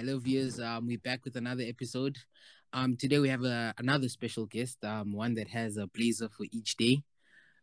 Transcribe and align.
Hello, 0.00 0.18
viewers. 0.18 0.58
Um, 0.58 0.86
we're 0.86 0.96
back 0.96 1.26
with 1.26 1.36
another 1.36 1.62
episode. 1.62 2.16
Um, 2.72 2.96
today 2.96 3.18
we 3.18 3.28
have 3.28 3.44
a, 3.44 3.74
another 3.76 4.08
special 4.08 4.46
guest. 4.46 4.78
Um, 4.82 5.12
one 5.12 5.34
that 5.34 5.48
has 5.48 5.76
a 5.76 5.86
blazer 5.88 6.30
for 6.30 6.46
each 6.50 6.76
day. 6.78 7.02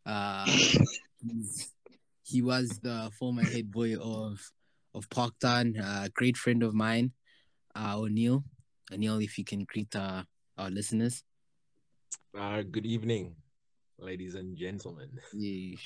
Uh, 0.05 0.45
he's- 0.45 1.73
he 2.21 2.43
was 2.43 2.67
the 2.83 3.09
former 3.17 3.41
head 3.43 3.71
boy 3.71 3.95
of 3.95 4.51
of 4.93 5.09
Parktown. 5.09 5.79
A 5.79 6.09
great 6.09 6.37
friend 6.37 6.61
of 6.61 6.73
mine, 6.75 7.13
uh, 7.73 7.95
O'Neill. 7.97 8.43
O'Neill, 8.91 9.19
if 9.21 9.37
you 9.39 9.43
can 9.43 9.63
greet 9.63 9.95
uh, 9.95 10.23
our 10.59 10.69
listeners. 10.69 11.23
Uh, 12.37 12.61
good 12.63 12.85
evening, 12.85 13.33
ladies 13.97 14.35
and 14.35 14.55
gentlemen. 14.55 15.09
Yeah. 15.33 15.77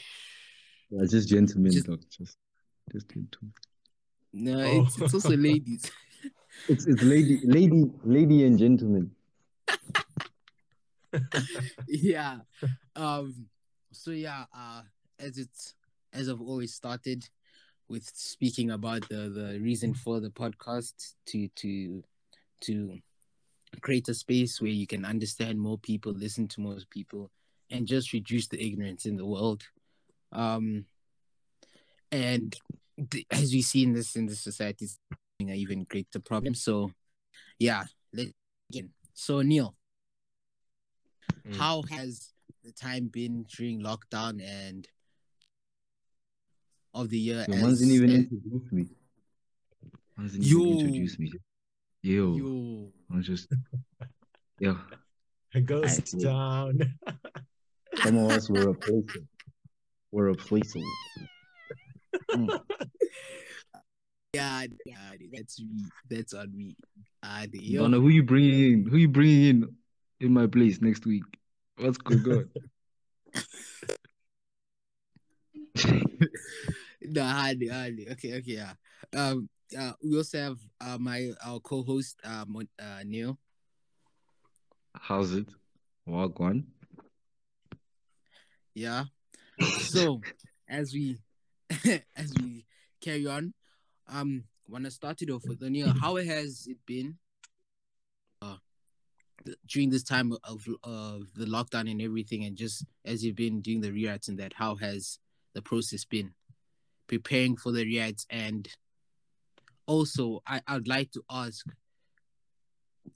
Yeah, 0.90 1.06
just 1.08 1.30
gentlemen, 1.30 1.72
Just- 1.72 1.86
dog. 1.88 2.02
Just, 2.10 2.36
just 2.92 3.08
gentlemen. 3.08 3.54
No, 4.34 4.60
Oh. 4.60 4.84
it's, 4.86 5.00
it's 5.00 5.14
also 5.14 5.38
ladies. 5.50 5.90
It's 6.68 6.86
it's 6.86 7.02
lady, 7.02 7.40
lady, 7.44 7.92
lady 8.04 8.46
and 8.46 8.58
gentlemen. 8.58 9.12
yeah. 11.88 12.40
Um. 12.96 13.48
So 13.92 14.12
yeah. 14.12 14.46
Uh. 14.56 14.82
As 15.20 15.38
it's 15.38 15.76
as 16.14 16.30
I've 16.30 16.42
always 16.42 16.74
started 16.74 17.28
with 17.88 18.10
speaking 18.14 18.72
about 18.72 19.08
the 19.10 19.30
the 19.30 19.60
reason 19.62 19.94
for 19.94 20.20
the 20.20 20.30
podcast 20.30 20.94
to 21.28 21.48
to 21.48 22.04
to 22.62 23.00
create 23.82 24.10
a 24.10 24.14
space 24.14 24.62
where 24.62 24.72
you 24.72 24.88
can 24.88 25.06
understand 25.06 25.60
more 25.60 25.78
people, 25.78 26.12
listen 26.12 26.48
to 26.50 26.62
more 26.62 26.78
people, 26.90 27.32
and 27.70 27.88
just 27.88 28.14
reduce 28.14 28.48
the 28.48 28.64
ignorance 28.64 29.06
in 29.06 29.18
the 29.18 29.26
world. 29.26 29.64
Um. 30.32 30.86
And 32.12 32.56
as 33.32 33.54
we 33.54 33.62
see 33.62 33.84
in 33.84 33.94
this 33.94 34.16
in 34.16 34.26
this 34.26 34.42
society, 34.42 34.88
it's 35.50 35.56
an 35.56 35.62
even 35.62 35.84
greater 35.86 36.20
problem. 36.20 36.54
So, 36.56 36.92
yeah. 37.60 37.84
Let's 38.14 38.32
begin. 38.70 38.90
So 39.14 39.42
Neil 39.42 39.76
Mm. 41.48 41.56
how 41.56 41.82
has 41.84 42.34
the 42.64 42.72
time 42.72 43.08
been 43.08 43.44
during 43.44 43.82
lockdown 43.82 44.42
and 44.44 44.88
of 46.94 47.10
the 47.10 47.18
year? 47.18 47.46
Yo, 47.48 47.54
as- 47.56 47.62
Mans 47.64 47.80
didn't 47.80 47.94
even 47.96 48.10
as- 48.12 48.16
introduce 48.20 48.72
me. 48.72 48.86
Mans 50.18 50.32
didn't 50.34 50.46
Yo. 50.46 50.60
even 50.60 50.80
introduce 50.88 51.20
me. 51.20 51.32
Yo, 52.04 52.36
Yo. 52.36 52.94
I 53.12 53.16
was 53.18 53.26
just, 53.28 53.48
yo. 54.60 54.78
Ghost 55.66 56.16
I- 56.16 56.24
town. 56.24 56.80
Some 58.04 58.18
of 58.18 58.32
us 58.32 58.50
were 58.50 58.68
replacing. 58.68 59.28
Were 60.12 60.26
replacing. 60.26 60.84
Mm. 62.30 62.62
Yeah, 64.34 64.66
yeah, 64.86 65.12
that's 65.34 65.60
me. 65.60 65.84
That's 66.10 66.34
on 66.34 66.56
me. 66.56 66.78
Uh, 67.22 67.48
the, 67.52 67.60
yo, 67.60 67.82
Donna, 67.82 68.00
who 68.00 68.08
you 68.08 68.24
bringing 68.24 68.72
in? 68.72 68.86
Who 68.86 68.96
you 68.96 69.10
bringing 69.10 69.44
in 69.44 69.76
in 70.22 70.34
my 70.34 70.48
place 70.48 70.82
next 70.82 71.06
week? 71.06 71.24
What's 71.78 71.98
going 71.98 72.26
on? 72.26 72.50
no, 77.02 77.24
hardly, 77.24 77.68
hardly. 77.68 78.10
Okay, 78.12 78.36
okay, 78.36 78.52
yeah. 78.54 78.74
Um, 79.14 79.50
uh, 79.78 79.92
we 80.02 80.16
also 80.16 80.38
have 80.38 80.58
uh, 80.80 80.98
my 80.98 81.32
our 81.46 81.60
co-host 81.60 82.18
um 82.24 82.56
uh, 82.80 83.04
Neil. 83.06 83.38
How's 84.96 85.34
it? 85.34 85.50
Walk 86.06 86.40
one. 86.40 86.68
Yeah. 88.74 89.06
So 89.82 90.22
as 90.70 90.94
we 90.94 91.18
as 92.16 92.34
we 92.40 92.66
carry 93.02 93.28
on, 93.28 93.54
um, 94.08 94.44
when 94.68 94.86
I 94.86 94.90
started 94.90 95.30
off 95.30 95.44
with 95.48 95.62
Neil, 95.62 95.94
how 95.94 96.16
has 96.16 96.68
it 96.68 96.78
been? 96.86 97.18
Uh, 98.42 98.56
th- 99.46 99.58
during 99.68 99.90
this 99.90 100.04
time 100.04 100.32
of 100.44 100.68
of 100.84 101.34
the 101.36 101.46
lockdown 101.46 101.90
and 101.90 102.02
everything, 102.02 102.44
and 102.46 102.56
just 102.56 102.86
as 103.06 103.24
you've 103.24 103.36
been 103.36 103.62
doing 103.62 103.82
the 103.82 103.92
rewrites 103.92 104.28
and 104.28 104.38
that, 104.40 104.54
how 104.54 104.76
has 104.76 105.20
the 105.54 105.62
process 105.62 106.06
been 106.06 106.34
preparing 107.08 107.56
for 107.58 107.72
the 107.72 107.86
rewrites? 107.86 108.26
And 108.30 108.68
also, 109.88 110.42
I 110.48 110.62
I'd 110.68 110.88
like 110.88 111.12
to 111.12 111.24
ask, 111.30 111.66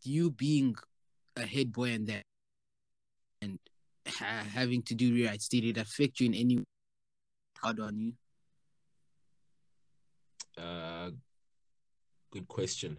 you 0.04 0.32
being 0.32 0.76
a 1.36 1.46
head 1.46 1.72
boy 1.72 1.92
and 1.92 2.08
that, 2.08 2.24
and 3.42 3.60
ha- 4.08 4.46
having 4.54 4.82
to 4.84 4.96
do 4.96 5.14
rewrites, 5.14 5.48
did 5.48 5.64
it 5.64 5.78
affect 5.78 6.20
you 6.20 6.28
in 6.28 6.34
any 6.34 6.64
hard 7.58 7.80
on 7.80 7.98
you? 7.98 8.14
Uh, 10.58 11.12
good 12.32 12.48
question. 12.48 12.98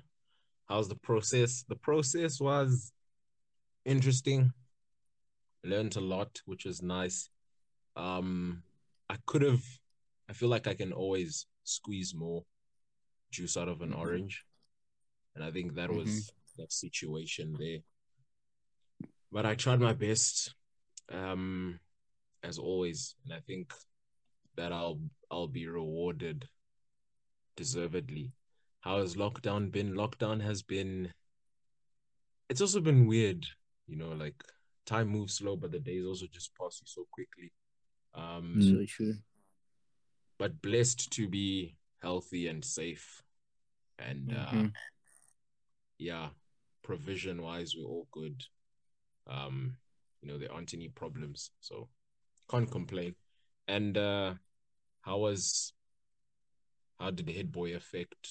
How's 0.69 0.89
the 0.89 0.97
process? 0.97 1.65
The 1.69 1.77
process 1.77 2.41
was 2.41 2.93
interesting. 3.85 4.53
Learned 5.65 5.97
a 5.97 6.01
lot, 6.01 6.41
which 6.45 6.65
was 6.65 6.83
nice. 6.83 7.31
Um, 7.97 8.63
I 9.09 9.17
could 9.27 9.43
have. 9.43 9.65
I 10.29 10.33
feel 10.33 10.49
like 10.49 10.67
I 10.67 10.75
can 10.75 10.93
always 10.93 11.47
squeeze 11.65 12.15
more 12.15 12.45
juice 13.31 13.57
out 13.57 13.69
of 13.69 13.81
an 13.81 13.93
Mhm. 13.93 13.99
orange, 13.99 14.45
and 15.35 15.45
I 15.45 15.51
think 15.51 15.75
that 15.75 15.91
was 15.91 16.33
that 16.59 16.73
situation 16.73 17.55
there. 17.59 17.81
But 19.31 19.47
I 19.47 19.55
tried 19.55 19.81
my 19.81 19.93
best, 19.93 20.55
um, 21.11 21.81
as 22.43 22.59
always, 22.59 23.15
and 23.25 23.35
I 23.35 23.41
think 23.41 23.73
that 24.57 24.73
I'll 24.73 25.01
I'll 25.31 25.49
be 25.49 25.67
rewarded 25.67 26.49
deservedly. 27.57 28.33
How 28.81 29.01
has 29.01 29.17
lockdown 29.17 29.71
been? 29.73 29.95
Lockdown 29.95 30.41
has 30.43 30.63
been. 30.63 31.13
It's 32.49 32.61
also 32.61 32.81
been 32.81 33.07
weird, 33.07 33.45
you 33.87 33.97
know. 33.97 34.11
Like 34.13 34.43
time 34.85 35.09
moves 35.09 35.35
slow, 35.35 35.57
but 35.57 35.73
the 35.73 35.81
days 35.81 36.07
also 36.07 36.27
just 36.33 36.55
pass 36.55 36.81
you 36.81 36.87
so 36.87 37.07
quickly. 37.11 37.53
Um. 38.15 38.57
So 38.61 38.85
true. 38.87 39.15
but 40.39 40.61
blessed 40.63 41.11
to 41.13 41.29
be 41.29 41.77
healthy 42.03 42.47
and 42.49 42.65
safe, 42.65 43.23
and 43.99 44.33
uh, 44.33 44.53
Mhm. 44.53 44.73
yeah, 45.99 46.29
provision 46.83 47.41
wise, 47.43 47.75
we're 47.75 47.89
all 47.89 48.07
good. 48.13 48.45
Um, 49.27 49.77
you 50.21 50.29
know, 50.29 50.39
there 50.39 50.53
aren't 50.53 50.75
any 50.75 50.89
problems, 50.89 51.51
so 51.61 51.89
can't 52.51 52.71
complain. 52.71 53.17
And 53.67 53.97
uh, 53.99 54.35
how 55.01 55.19
was 55.19 55.73
how 56.99 57.11
did 57.11 57.27
the 57.27 57.33
head 57.33 57.53
boy 57.53 57.75
affect 57.75 58.29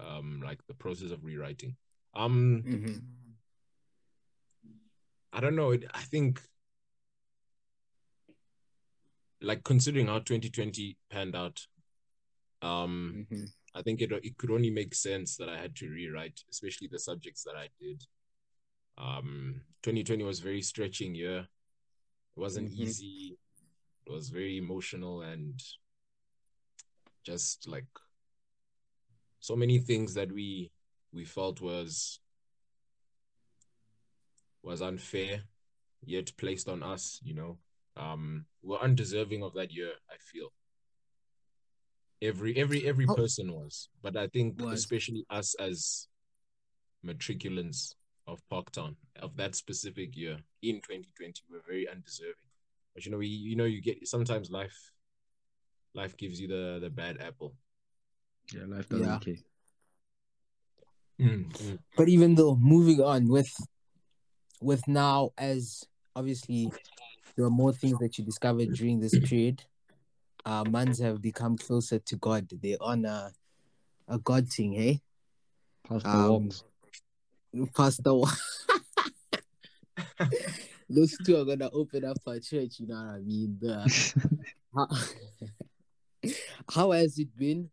um 0.00 0.40
like 0.44 0.60
the 0.66 0.74
process 0.74 1.10
of 1.10 1.24
rewriting? 1.24 1.76
Um, 2.14 2.62
Mhm. 2.66 3.02
I 5.32 5.40
don't 5.40 5.56
know. 5.56 5.70
It, 5.72 5.84
I 5.92 6.02
think 6.02 6.40
like 9.40 9.62
considering 9.64 10.06
how 10.06 10.18
2020 10.18 10.96
panned 11.10 11.36
out, 11.36 11.66
um, 12.62 13.26
Mhm. 13.30 13.52
I 13.74 13.82
think 13.82 14.00
it 14.00 14.10
it 14.12 14.36
could 14.36 14.50
only 14.50 14.70
make 14.70 14.94
sense 14.94 15.36
that 15.36 15.48
I 15.48 15.58
had 15.58 15.76
to 15.76 15.88
rewrite, 15.88 16.40
especially 16.50 16.88
the 16.88 16.98
subjects 16.98 17.44
that 17.44 17.54
I 17.56 17.68
did. 17.80 18.04
Um, 18.96 19.60
2020 19.82 20.24
was 20.24 20.40
a 20.40 20.42
very 20.42 20.62
stretching 20.62 21.14
year. 21.14 21.40
It 22.36 22.40
wasn't 22.40 22.70
Mhm. 22.72 22.78
easy. 22.78 23.38
It 24.06 24.10
was 24.10 24.30
very 24.30 24.56
emotional 24.56 25.20
and 25.22 25.62
just 27.24 27.68
like 27.68 27.86
so 29.40 29.54
many 29.56 29.78
things 29.78 30.14
that 30.14 30.30
we 30.32 30.70
we 31.12 31.24
felt 31.24 31.60
was 31.60 32.20
was 34.62 34.82
unfair, 34.82 35.42
yet 36.04 36.36
placed 36.36 36.68
on 36.68 36.82
us, 36.82 37.20
you 37.22 37.34
know. 37.34 37.58
Um, 37.96 38.44
we're 38.62 38.78
undeserving 38.78 39.42
of 39.42 39.54
that 39.54 39.72
year, 39.72 39.92
I 40.10 40.16
feel. 40.32 40.48
Every 42.20 42.56
every 42.56 42.86
every 42.86 43.06
Oh. 43.08 43.14
person 43.14 43.52
was, 43.52 43.88
but 44.02 44.16
I 44.16 44.26
think 44.28 44.60
Was. 44.60 44.72
especially 44.80 45.24
us 45.30 45.54
as 45.60 46.08
matriculants 47.06 47.94
of 48.26 48.42
Parktown 48.50 48.96
of 49.22 49.36
that 49.36 49.54
specific 49.54 50.16
year 50.16 50.36
in 50.62 50.76
2020, 50.80 51.42
we're 51.48 51.62
very 51.66 51.88
undeserving. 51.88 52.34
But 52.94 53.04
you 53.06 53.12
know, 53.12 53.18
we 53.18 53.28
you 53.28 53.54
know 53.56 53.64
you 53.64 53.80
get 53.80 54.06
sometimes 54.06 54.50
life 54.50 54.92
life 55.94 56.16
gives 56.16 56.40
you 56.40 56.48
the 56.48 56.78
the 56.80 56.90
bad 56.90 57.18
apple. 57.20 57.54
Yeah, 58.52 58.64
life 58.66 58.88
doesn't 58.88 59.06
Yeah. 59.06 59.18
care. 59.18 59.36
Mm. 61.20 61.78
But 61.96 62.08
even 62.08 62.34
though 62.36 62.54
moving 62.56 63.00
on 63.00 63.28
with 63.28 63.52
with 64.60 64.86
now 64.88 65.30
as 65.36 65.84
obviously 66.14 66.70
there 67.36 67.44
are 67.44 67.50
more 67.50 67.72
things 67.72 67.98
that 67.98 68.18
you 68.18 68.24
discovered 68.24 68.72
during 68.72 69.00
this 69.00 69.18
period. 69.18 69.64
Uh 70.44 70.64
mans 70.64 70.98
have 71.00 71.20
become 71.20 71.56
closer 71.58 71.98
to 71.98 72.16
God. 72.16 72.48
They're 72.62 72.76
on 72.80 73.04
a 73.04 73.32
a 74.06 74.18
God 74.18 74.48
thing, 74.48 74.72
hey? 74.72 75.02
Past 75.86 76.04
the 76.04 76.10
Um, 76.10 76.48
walks. 76.48 76.64
Pastor 77.74 78.12
Those 80.90 81.18
two 81.24 81.36
are 81.36 81.44
gonna 81.44 81.68
open 81.72 82.04
up 82.04 82.16
a 82.26 82.40
church, 82.40 82.80
you 82.80 82.86
know 82.86 82.94
what 82.96 83.16
I 83.16 83.20
mean? 83.20 83.58
The, 83.60 84.14
how, 86.70 86.80
how 86.82 86.90
has 86.92 87.18
it 87.18 87.34
been 87.36 87.70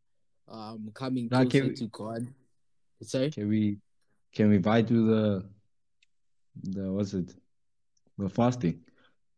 um 0.47 0.91
coming 0.93 1.27
Nah, 1.31 1.43
closer 1.43 1.67
we- 1.67 1.75
to 1.75 1.87
God? 1.87 2.27
Sorry. 3.01 3.29
Can 3.29 3.47
we 3.49 3.77
can 4.33 4.49
we 4.49 4.59
vibe 4.59 4.87
to 4.87 5.07
the 5.07 5.49
the 6.71 6.91
what's 6.91 7.13
it? 7.13 7.33
The 8.17 8.29
fasting. 8.29 8.79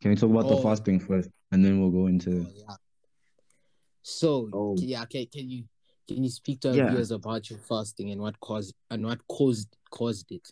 Can 0.02 0.12
we 0.12 0.16
talk 0.16 0.30
about 0.30 0.48
the 0.48 0.56
Oh. 0.56 0.62
fasting 0.62 1.00
first, 1.00 1.30
and 1.52 1.66
then 1.66 1.80
we'll 1.82 1.90
go 1.90 2.08
into 2.08 2.46
Oh, 2.48 2.52
yeah. 2.56 2.76
So 4.04 4.50
Oh. 4.54 4.76
yeah, 4.78 5.04
okay, 5.04 5.26
can 5.26 5.50
you 5.50 5.64
can 6.08 6.24
you 6.24 6.30
speak 6.30 6.62
to 6.62 6.70
our 6.70 6.76
Yeah. 6.76 6.90
viewers 6.90 7.12
about 7.12 7.50
your 7.50 7.60
fasting 7.60 8.12
and 8.12 8.22
what 8.22 8.40
caused 8.40 8.74
and 8.92 9.06
what 9.06 9.20
caused 9.28 9.76
caused 9.90 10.32
it? 10.32 10.48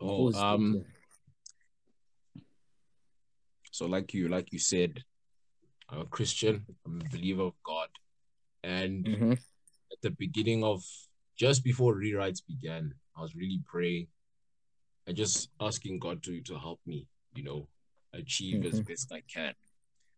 Oh, 0.00 0.06
Caused 0.30 0.36
it, 0.36 0.40
um, 0.42 0.74
yeah. 0.76 0.82
so 3.70 3.86
like 3.86 4.12
you, 4.14 4.28
like 4.28 4.52
you 4.52 4.58
said, 4.58 5.02
I'm 5.88 6.00
a 6.00 6.04
Christian. 6.06 6.66
I'm 6.84 7.00
a 7.00 7.04
believer 7.04 7.42
of 7.42 7.54
God, 7.62 7.88
and 8.64 9.04
Mhm. 9.06 9.32
at 9.92 10.00
the 10.02 10.10
beginning 10.10 10.64
of 10.64 10.82
just 11.36 11.62
before 11.62 11.94
rewrites 11.94 12.40
began, 12.46 12.94
I 13.16 13.22
was 13.22 13.36
really 13.36 13.60
praying 13.64 14.08
and 15.06 15.16
just 15.16 15.50
asking 15.60 16.00
God 16.00 16.22
to 16.24 16.40
to 16.42 16.58
help 16.58 16.80
me, 16.86 17.06
you 17.34 17.44
know, 17.44 17.68
achieve 18.12 18.64
as 18.64 18.80
Mhm. 18.80 18.86
best 18.88 19.12
I 19.12 19.22
can. 19.32 19.54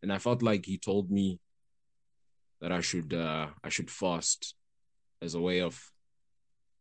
And 0.02 0.12
I 0.12 0.18
felt 0.18 0.42
like 0.42 0.64
He 0.64 0.78
told 0.78 1.10
me 1.10 1.38
that 2.60 2.72
I 2.72 2.80
should 2.80 3.12
uh 3.12 3.50
I 3.62 3.68
should 3.68 3.90
fast 3.90 4.54
as 5.20 5.34
a 5.34 5.40
way 5.40 5.60
of 5.60 5.92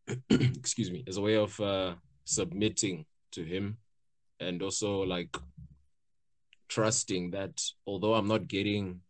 excuse 0.29 0.91
me, 0.91 1.03
as 1.07 1.17
a 1.17 1.21
way 1.21 1.35
of 1.35 1.59
uh 1.59 1.95
submitting 2.23 3.05
to 3.31 3.43
Him 3.43 3.77
and 4.39 4.61
also 4.61 5.01
like 5.01 5.35
trusting 6.67 7.31
that 7.31 7.61
although 7.85 8.13
I'm 8.13 8.27
not 8.27 8.47
getting 8.47 9.01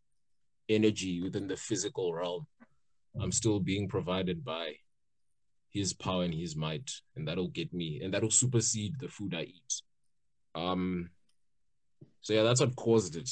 energy 0.69 1.21
within 1.21 1.47
the 1.47 1.57
physical 1.57 2.13
realm, 2.13 2.47
I'm 3.19 3.31
still 3.31 3.59
being 3.59 3.87
provided 3.87 4.43
by 4.43 4.75
his 5.69 5.93
power 5.93 6.23
and 6.23 6.33
his 6.33 6.55
might, 6.55 6.91
and 7.15 7.27
that'll 7.27 7.49
get 7.49 7.73
me, 7.73 8.01
and 8.01 8.13
that'll 8.13 8.31
supersede 8.31 8.95
the 8.99 9.07
food 9.07 9.33
I 9.35 9.43
eat. 9.43 9.81
Um, 10.55 11.09
so 12.21 12.33
yeah, 12.33 12.43
that's 12.43 12.61
what 12.61 12.75
caused 12.75 13.15
it, 13.15 13.29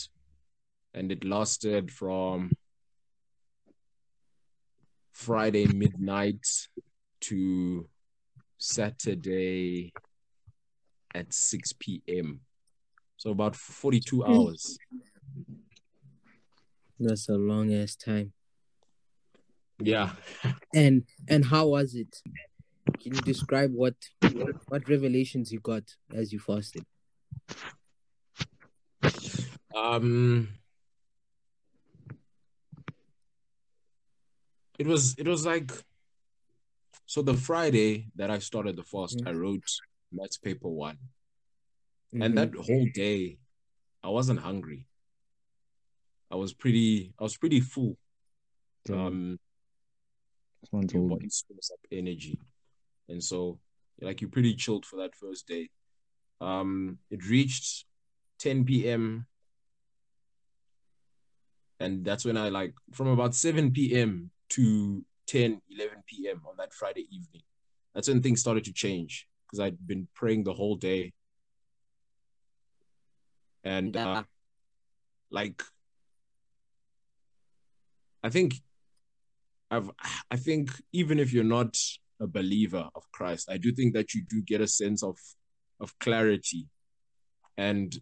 and 0.93 1.11
it 1.11 1.23
lasted 1.23 1.91
from 1.91 2.51
Friday 5.11 5.65
midnight 5.67 6.45
to 7.21 7.87
Saturday 8.57 9.93
at 11.13 11.33
6 11.33 11.73
p.m. 11.79 12.41
So 13.25 13.31
about 13.31 13.55
42 13.55 14.23
hours. 14.23 14.77
That's 16.99 17.27
a 17.27 17.33
long 17.33 17.73
ass 17.73 17.95
time. 17.95 18.33
Yeah. 19.79 20.11
And 20.75 21.05
and 21.27 21.43
how 21.45 21.67
was 21.69 21.95
it? 21.95 22.21
Can 23.01 23.15
you 23.15 23.21
describe 23.21 23.71
what 23.73 23.95
what 24.67 24.87
revelations 24.87 25.51
you 25.51 25.59
got 25.59 25.83
as 26.13 26.31
you 26.31 26.39
fasted? 26.39 26.85
Um 29.75 30.49
it 34.77 34.85
was 34.85 35.15
it 35.17 35.27
was 35.27 35.47
like 35.47 35.71
so 37.07 37.23
the 37.23 37.33
Friday 37.33 38.11
that 38.17 38.29
I 38.29 38.37
started 38.37 38.75
the 38.75 38.83
fast, 38.83 39.17
Mm. 39.17 39.29
I 39.29 39.31
wrote 39.31 39.69
maths 40.11 40.37
paper 40.37 40.69
one. 40.69 40.97
Mhm. 42.15 42.25
And 42.25 42.37
that 42.37 42.55
whole 42.55 42.87
day 42.93 43.37
I 44.03 44.09
wasn't 44.09 44.39
hungry. 44.39 44.87
I 46.31 46.35
was 46.35 46.53
pretty 46.53 47.13
I 47.19 47.23
was 47.23 47.37
pretty 47.37 47.59
full. 47.59 47.97
um, 49.07 49.39
someone 50.69 50.87
your 50.89 51.09
body 51.09 51.29
stores 51.29 51.71
up 51.73 51.79
energy. 51.91 52.39
And 53.09 53.23
so 53.23 53.59
like 54.01 54.21
you're 54.21 54.29
pretty 54.29 54.55
chilled 54.55 54.85
for 54.85 54.97
that 54.97 55.15
first 55.15 55.47
day. 55.47 55.69
Um 56.41 56.99
it 57.09 57.27
reached 57.27 57.85
10 58.39 58.65
p.m. 58.65 59.25
And 61.79 62.05
that's 62.05 62.25
when 62.25 62.37
I 62.37 62.49
like 62.49 62.73
from 62.93 63.07
about 63.07 63.35
7 63.35 63.71
p.m. 63.71 64.31
to 64.49 65.03
10, 65.27 65.61
11 65.69 66.03
p.m. 66.07 66.41
on 66.47 66.55
that 66.57 66.73
Friday 66.73 67.07
evening. 67.11 67.43
That's 67.93 68.07
when 68.07 68.21
things 68.21 68.39
started 68.39 68.63
to 68.65 68.73
change 68.73 69.27
because 69.45 69.59
I'd 69.59 69.85
been 69.85 70.07
praying 70.15 70.43
the 70.45 70.53
whole 70.53 70.75
day. 70.75 71.13
And 73.65 73.97
uh, 73.97 74.23
like 75.31 75.61
I 78.23 78.29
think 78.29 78.61
I've 79.71 79.89
I 80.29 80.37
think 80.37 80.69
even 80.93 81.19
if 81.19 81.33
you're 81.33 81.43
not 81.43 81.75
a 82.21 82.27
believer 82.27 82.87
of 82.95 83.03
Christ, 83.11 83.49
I 83.51 83.57
do 83.57 83.71
think 83.71 83.93
that 83.95 84.13
you 84.13 84.21
do 84.29 84.41
get 84.41 84.61
a 84.61 84.67
sense 84.67 85.03
of 85.03 85.17
of 85.79 85.97
clarity. 85.99 86.67
And 87.57 87.97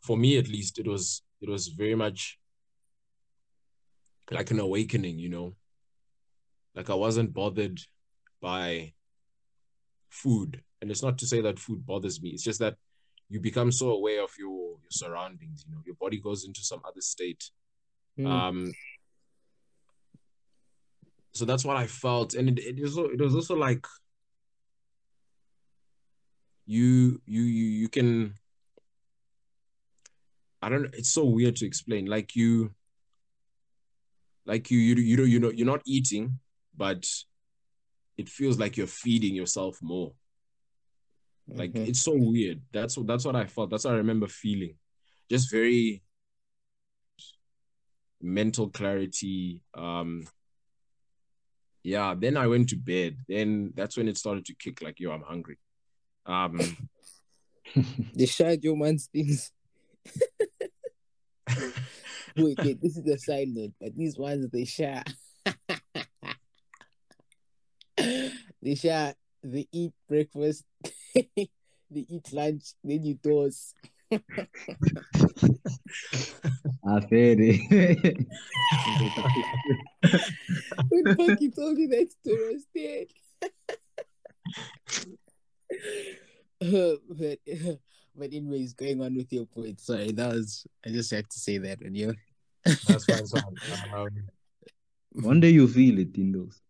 for 0.00 0.16
me 0.16 0.38
at 0.38 0.48
least 0.48 0.78
it 0.78 0.86
was 0.86 1.22
it 1.40 1.48
was 1.48 1.68
very 1.68 1.96
much 1.96 2.38
like 4.30 4.52
an 4.52 4.60
awakening, 4.60 5.18
you 5.18 5.28
know. 5.28 5.54
Like 6.74 6.88
I 6.88 6.94
wasn't 6.94 7.32
bothered 7.32 7.80
by 8.40 8.92
food. 10.08 10.62
And 10.80 10.90
it's 10.90 11.02
not 11.02 11.18
to 11.18 11.26
say 11.26 11.40
that 11.40 11.58
food 11.58 11.84
bothers 11.84 12.22
me. 12.22 12.30
It's 12.30 12.44
just 12.44 12.60
that 12.60 12.76
you 13.28 13.40
become 13.40 13.72
so 13.72 13.90
aware 13.90 14.22
of 14.22 14.30
your 14.38 14.59
your 14.90 15.08
surroundings, 15.08 15.64
you 15.66 15.74
know, 15.74 15.82
your 15.86 15.94
body 15.96 16.18
goes 16.18 16.44
into 16.44 16.60
some 16.62 16.80
other 16.86 17.00
state. 17.00 17.50
Mm. 18.18 18.26
Um 18.26 18.72
so 21.32 21.44
that's 21.44 21.64
what 21.64 21.76
I 21.76 21.86
felt. 21.86 22.34
And 22.34 22.58
it, 22.58 22.78
it 22.78 22.82
was 22.82 22.96
it 22.96 23.20
was 23.20 23.34
also 23.34 23.54
like 23.54 23.86
you 26.66 27.20
you 27.26 27.42
you 27.42 27.64
you 27.64 27.88
can 27.88 28.34
I 30.62 30.68
don't 30.68 30.82
know, 30.82 30.90
it's 30.92 31.10
so 31.10 31.24
weird 31.24 31.56
to 31.56 31.66
explain. 31.66 32.06
Like 32.06 32.36
you 32.36 32.74
like 34.44 34.70
you 34.70 34.78
you 34.78 34.94
you 34.96 35.16
know 35.16 35.24
you 35.24 35.40
know 35.40 35.50
you're 35.50 35.66
not 35.66 35.82
eating, 35.86 36.38
but 36.76 37.06
it 38.18 38.28
feels 38.28 38.58
like 38.58 38.76
you're 38.76 38.86
feeding 38.86 39.34
yourself 39.34 39.78
more. 39.80 40.12
Like 41.52 41.72
Mhm. 41.72 41.88
it's 41.88 42.00
so 42.00 42.14
weird. 42.16 42.60
That's 42.72 42.96
what 42.96 43.06
that's 43.06 43.24
what 43.24 43.36
I 43.36 43.46
felt. 43.46 43.70
That's 43.70 43.84
what 43.84 43.94
I 43.94 43.98
remember 43.98 44.28
feeling. 44.28 44.76
Just 45.28 45.50
very 45.50 46.02
mental 48.20 48.68
clarity. 48.70 49.62
Um 49.74 50.26
yeah, 51.82 52.14
then 52.14 52.36
I 52.36 52.46
went 52.46 52.68
to 52.70 52.76
bed. 52.76 53.16
Then 53.26 53.72
that's 53.74 53.96
when 53.96 54.06
it 54.08 54.18
started 54.18 54.44
to 54.46 54.54
kick 54.54 54.82
like, 54.82 55.00
yo, 55.00 55.10
I'm 55.12 55.22
hungry. 55.22 55.58
Um 56.26 56.76
They 58.14 58.26
shared 58.26 58.62
your 58.62 58.76
man's 58.76 59.06
things. 59.06 59.52
wait, 62.36 62.58
wait, 62.58 62.80
this 62.82 62.96
is 62.96 63.06
a 63.06 63.18
side 63.18 63.48
note, 63.48 63.72
but 63.80 63.96
these 63.96 64.18
ones 64.18 64.48
they 64.52 64.64
share. 64.64 65.04
they 67.96 68.74
share, 68.74 69.14
they 69.42 69.66
eat 69.72 69.92
breakfast, 70.08 70.64
they 71.36 71.48
eat 71.90 72.32
lunch, 72.32 72.74
then 72.84 73.04
you 73.04 73.14
toast. 73.22 73.74
I 74.12 74.18
said 77.08 77.38
it. 77.40 78.26
When 80.88 81.16
Funky 81.16 81.50
told 81.50 81.76
me 81.76 81.86
that 81.86 82.10
story, 82.12 82.44
I 82.44 82.52
was 82.52 82.66
dead. 82.74 83.06
Uh, 86.62 86.96
but, 87.08 87.38
but 88.16 88.32
anyways, 88.32 88.74
going 88.74 89.00
on 89.02 89.16
with 89.16 89.32
your 89.32 89.46
point. 89.46 89.80
Sorry, 89.80 90.12
that 90.12 90.34
was 90.34 90.66
I 90.84 90.90
just 90.90 91.10
had 91.10 91.28
to 91.30 91.38
say 91.38 91.58
that 91.58 91.80
and 91.80 91.96
you 91.96 92.14
that's 92.64 93.04
fine. 93.04 93.26
So, 93.26 93.38
um, 93.94 94.08
One 95.12 95.40
day 95.40 95.50
you 95.50 95.66
feel 95.66 95.98
it 95.98 96.16
in 96.16 96.32
those. 96.32 96.60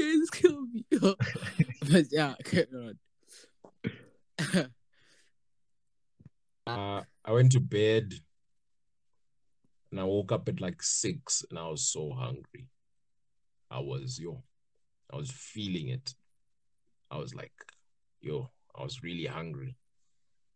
You 0.00 0.20
guys 0.20 0.30
kill 0.30 0.66
me. 0.66 0.84
but 1.90 2.06
yeah, 2.10 2.34
carry 2.44 2.66
on. 2.74 2.98
uh, 6.66 7.02
I 7.24 7.32
went 7.32 7.52
to 7.52 7.60
bed 7.60 8.14
and 9.90 10.00
I 10.00 10.04
woke 10.04 10.32
up 10.32 10.48
at 10.48 10.60
like 10.60 10.82
six 10.82 11.44
and 11.50 11.58
I 11.58 11.68
was 11.68 11.88
so 11.88 12.10
hungry. 12.12 12.68
I 13.70 13.80
was, 13.80 14.18
yo, 14.18 14.42
I 15.12 15.16
was 15.16 15.30
feeling 15.30 15.88
it. 15.88 16.14
I 17.10 17.18
was 17.18 17.34
like, 17.34 17.52
yo, 18.20 18.50
I 18.74 18.82
was 18.82 19.02
really 19.02 19.26
hungry. 19.26 19.76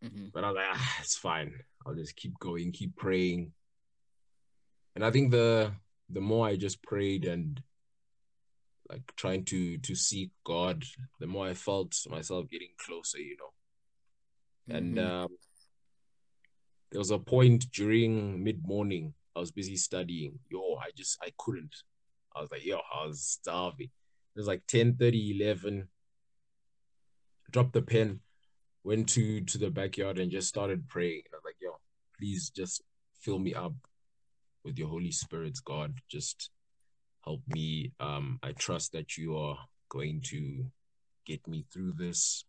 Mhm. 0.05 0.33
But 0.33 0.45
I 0.45 0.49
was 0.49 0.57
like, 0.57 0.67
ah, 0.71 0.97
it's 1.01 1.17
fine. 1.17 1.55
I'll 1.87 1.95
just 1.95 2.17
keep 2.17 2.39
going, 2.39 2.73
keep 2.73 2.97
praying. 2.97 3.53
And 4.95 5.05
I 5.05 5.11
think 5.11 5.31
the 5.31 5.73
the 6.11 6.21
more 6.21 6.47
I 6.47 6.57
just 6.57 6.83
prayed 6.83 7.25
and 7.25 7.61
like 8.89 9.03
trying 9.17 9.45
to 9.47 9.79
to 9.79 9.95
seek 9.95 10.31
God, 10.45 10.85
the 11.21 11.27
more 11.27 11.47
I 11.47 11.55
felt 11.55 11.97
myself 12.09 12.49
getting 12.51 12.73
closer, 12.79 13.19
you 13.19 13.37
know. 13.37 14.77
And 14.77 14.97
Mhm. 14.97 15.25
um, 15.25 15.39
there 16.91 16.99
was 16.99 17.11
a 17.11 17.19
point 17.19 17.71
during 17.73 18.43
mid 18.43 18.67
morning, 18.67 19.15
I 19.35 19.41
was 19.41 19.51
busy 19.51 19.77
studying. 19.77 20.39
Yo, 20.49 20.77
I 20.77 20.91
just 20.97 21.19
I 21.23 21.33
couldn't. 21.39 21.75
I 22.37 22.41
was 22.41 22.51
like, 22.51 22.65
yo, 22.65 22.81
I 22.93 23.07
was 23.07 23.23
starving. 23.23 23.91
It 24.35 24.39
was 24.39 24.47
like 24.47 24.67
10 24.67 24.97
30, 24.97 25.41
11. 25.41 25.89
Dropped 27.51 27.73
the 27.73 27.83
pen, 27.83 28.21
went 28.83 29.09
to 29.11 29.41
to 29.43 29.59
the 29.59 29.71
backyard 29.71 30.19
and 30.19 30.31
just 30.31 30.49
started 30.49 30.89
praying. 30.89 31.23
I 31.33 31.37
was 31.37 31.45
like, 31.45 31.57
yo, 31.61 31.79
please 32.19 32.51
just 32.51 32.83
fill 33.21 33.39
me 33.39 33.55
up 33.55 33.75
with 34.65 34.79
your 34.79 34.89
Holy 34.89 35.13
Spirit, 35.13 35.59
God. 35.65 36.01
Just 36.09 36.51
help 37.25 37.41
me. 37.49 37.93
Um, 38.01 38.39
I 38.43 38.53
trust 38.53 38.93
that 38.93 39.17
you 39.17 39.37
are 39.37 39.59
going 39.89 40.21
to 40.27 40.67
get 41.27 41.47
me 41.49 41.65
through 41.73 41.93
this. 41.93 42.45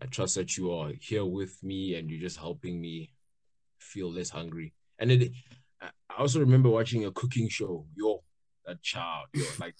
I 0.00 0.06
trust 0.06 0.36
that 0.36 0.56
you 0.56 0.72
are 0.72 0.92
here 1.00 1.24
with 1.24 1.62
me 1.62 1.96
and 1.96 2.08
you're 2.10 2.20
just 2.20 2.38
helping 2.38 2.80
me 2.80 3.10
feel 3.78 4.12
less 4.12 4.30
hungry. 4.30 4.74
And 4.98 5.10
it, 5.10 5.32
I 5.80 5.90
also 6.18 6.40
remember 6.40 6.68
watching 6.68 7.04
a 7.04 7.10
cooking 7.10 7.48
show. 7.48 7.86
Yo, 7.96 8.22
that 8.66 8.82
child, 8.82 9.26
yo, 9.34 9.44
like 9.58 9.74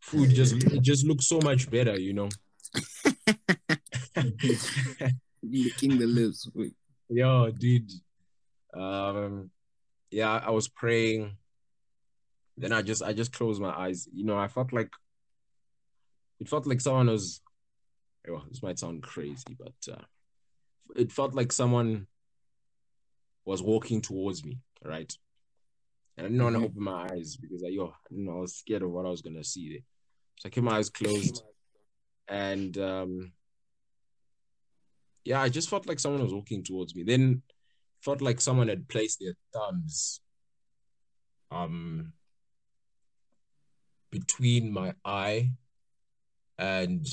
food 0.00 0.30
just 0.30 0.54
it 0.54 0.82
just 0.82 1.04
looks 1.06 1.26
so 1.26 1.40
much 1.42 1.70
better, 1.70 1.98
you 1.98 2.12
know. 2.14 2.28
Licking 5.42 5.98
the 5.98 6.06
lips. 6.06 6.48
Wait. 6.54 6.74
Yo, 7.08 7.50
dude. 7.50 7.90
Um, 8.74 9.50
yeah, 10.10 10.42
I 10.44 10.50
was 10.50 10.68
praying. 10.68 11.36
Then 12.56 12.72
I 12.72 12.82
just 12.82 13.02
I 13.02 13.12
just 13.12 13.32
closed 13.32 13.60
my 13.60 13.70
eyes. 13.70 14.08
You 14.12 14.24
know, 14.24 14.38
I 14.38 14.48
felt 14.48 14.72
like 14.72 14.90
it 16.40 16.48
felt 16.48 16.66
like 16.66 16.80
someone 16.80 17.08
was. 17.08 17.40
Oh, 18.28 18.42
this 18.48 18.62
might 18.62 18.78
sound 18.78 19.02
crazy, 19.02 19.56
but 19.58 19.92
uh, 19.92 20.02
it 20.96 21.12
felt 21.12 21.34
like 21.34 21.52
someone 21.52 22.08
was 23.44 23.62
walking 23.62 24.00
towards 24.00 24.44
me, 24.44 24.58
right? 24.84 25.12
And 26.16 26.26
I 26.26 26.30
didn't 26.30 26.42
want 26.42 26.56
to 26.56 26.64
open 26.64 26.82
my 26.82 27.08
eyes 27.12 27.36
because 27.36 27.62
I, 27.62 27.68
yo, 27.68 27.94
you 28.10 28.24
know, 28.24 28.38
I 28.38 28.40
was 28.40 28.56
scared 28.56 28.82
of 28.82 28.90
what 28.90 29.06
I 29.06 29.10
was 29.10 29.22
gonna 29.22 29.44
see 29.44 29.70
there. 29.70 29.82
So 30.38 30.46
I 30.46 30.50
kept 30.50 30.64
my 30.64 30.78
eyes 30.78 30.90
closed, 30.90 31.42
and 32.26 32.76
um, 32.78 33.32
yeah, 35.24 35.40
I 35.42 35.48
just 35.48 35.68
felt 35.68 35.86
like 35.86 36.00
someone 36.00 36.22
was 36.22 36.34
walking 36.34 36.64
towards 36.64 36.94
me. 36.94 37.02
Then 37.02 37.42
felt 38.00 38.20
like 38.20 38.40
someone 38.40 38.68
had 38.68 38.88
placed 38.88 39.18
their 39.20 39.34
thumbs 39.52 40.20
um 41.50 42.12
between 44.10 44.72
my 44.72 44.94
eye 45.04 45.50
and 46.58 47.06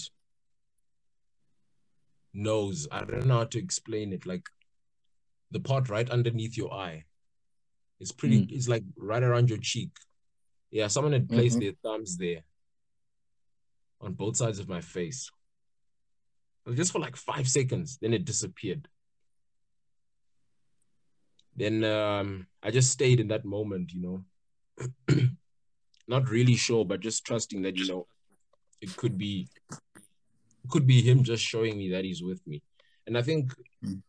nose. 2.33 2.87
I 2.91 3.03
don't 3.03 3.25
know 3.25 3.39
how 3.39 3.43
to 3.45 3.59
explain 3.59 4.13
it. 4.13 4.25
Like 4.25 4.47
the 5.51 5.59
part 5.59 5.89
right 5.89 6.09
underneath 6.09 6.57
your 6.57 6.73
eye. 6.73 7.05
It's 7.99 8.11
pretty, 8.11 8.41
Mm. 8.41 8.51
it's 8.51 8.67
like 8.67 8.83
right 8.97 9.21
around 9.23 9.49
your 9.49 9.59
cheek. 9.59 9.91
Yeah, 10.71 10.87
someone 10.87 11.13
had 11.13 11.29
placed 11.29 11.57
Mhm. 11.57 11.61
their 11.61 11.73
thumbs 11.83 12.17
there 12.17 12.43
on 14.01 14.13
both 14.13 14.37
sides 14.37 14.59
of 14.59 14.67
my 14.67 14.81
face. 14.81 15.29
Just 16.73 16.91
for 16.91 16.99
like 16.99 17.15
five 17.15 17.47
seconds, 17.47 17.97
then 17.99 18.13
it 18.13 18.25
disappeared. 18.25 18.87
Then 21.55 21.83
um, 21.83 22.47
I 22.63 22.71
just 22.71 22.91
stayed 22.91 23.19
in 23.19 23.27
that 23.27 23.45
moment, 23.45 23.91
you 23.93 24.01
know, 24.01 24.25
not 26.07 26.29
really 26.29 26.55
sure, 26.55 26.85
but 26.85 26.99
just 26.99 27.25
trusting 27.25 27.61
that 27.63 27.77
you 27.77 27.87
know 27.87 28.07
it 28.81 28.95
could 28.95 29.17
be 29.17 29.47
it 30.63 30.69
could 30.69 30.87
be 30.87 31.01
him 31.01 31.23
just 31.23 31.43
showing 31.43 31.77
me 31.77 31.91
that 31.91 32.05
he's 32.05 32.23
with 32.23 32.45
me. 32.47 32.61
And 33.07 33.17
I 33.17 33.21
think 33.21 33.53
Mm. 33.83 34.01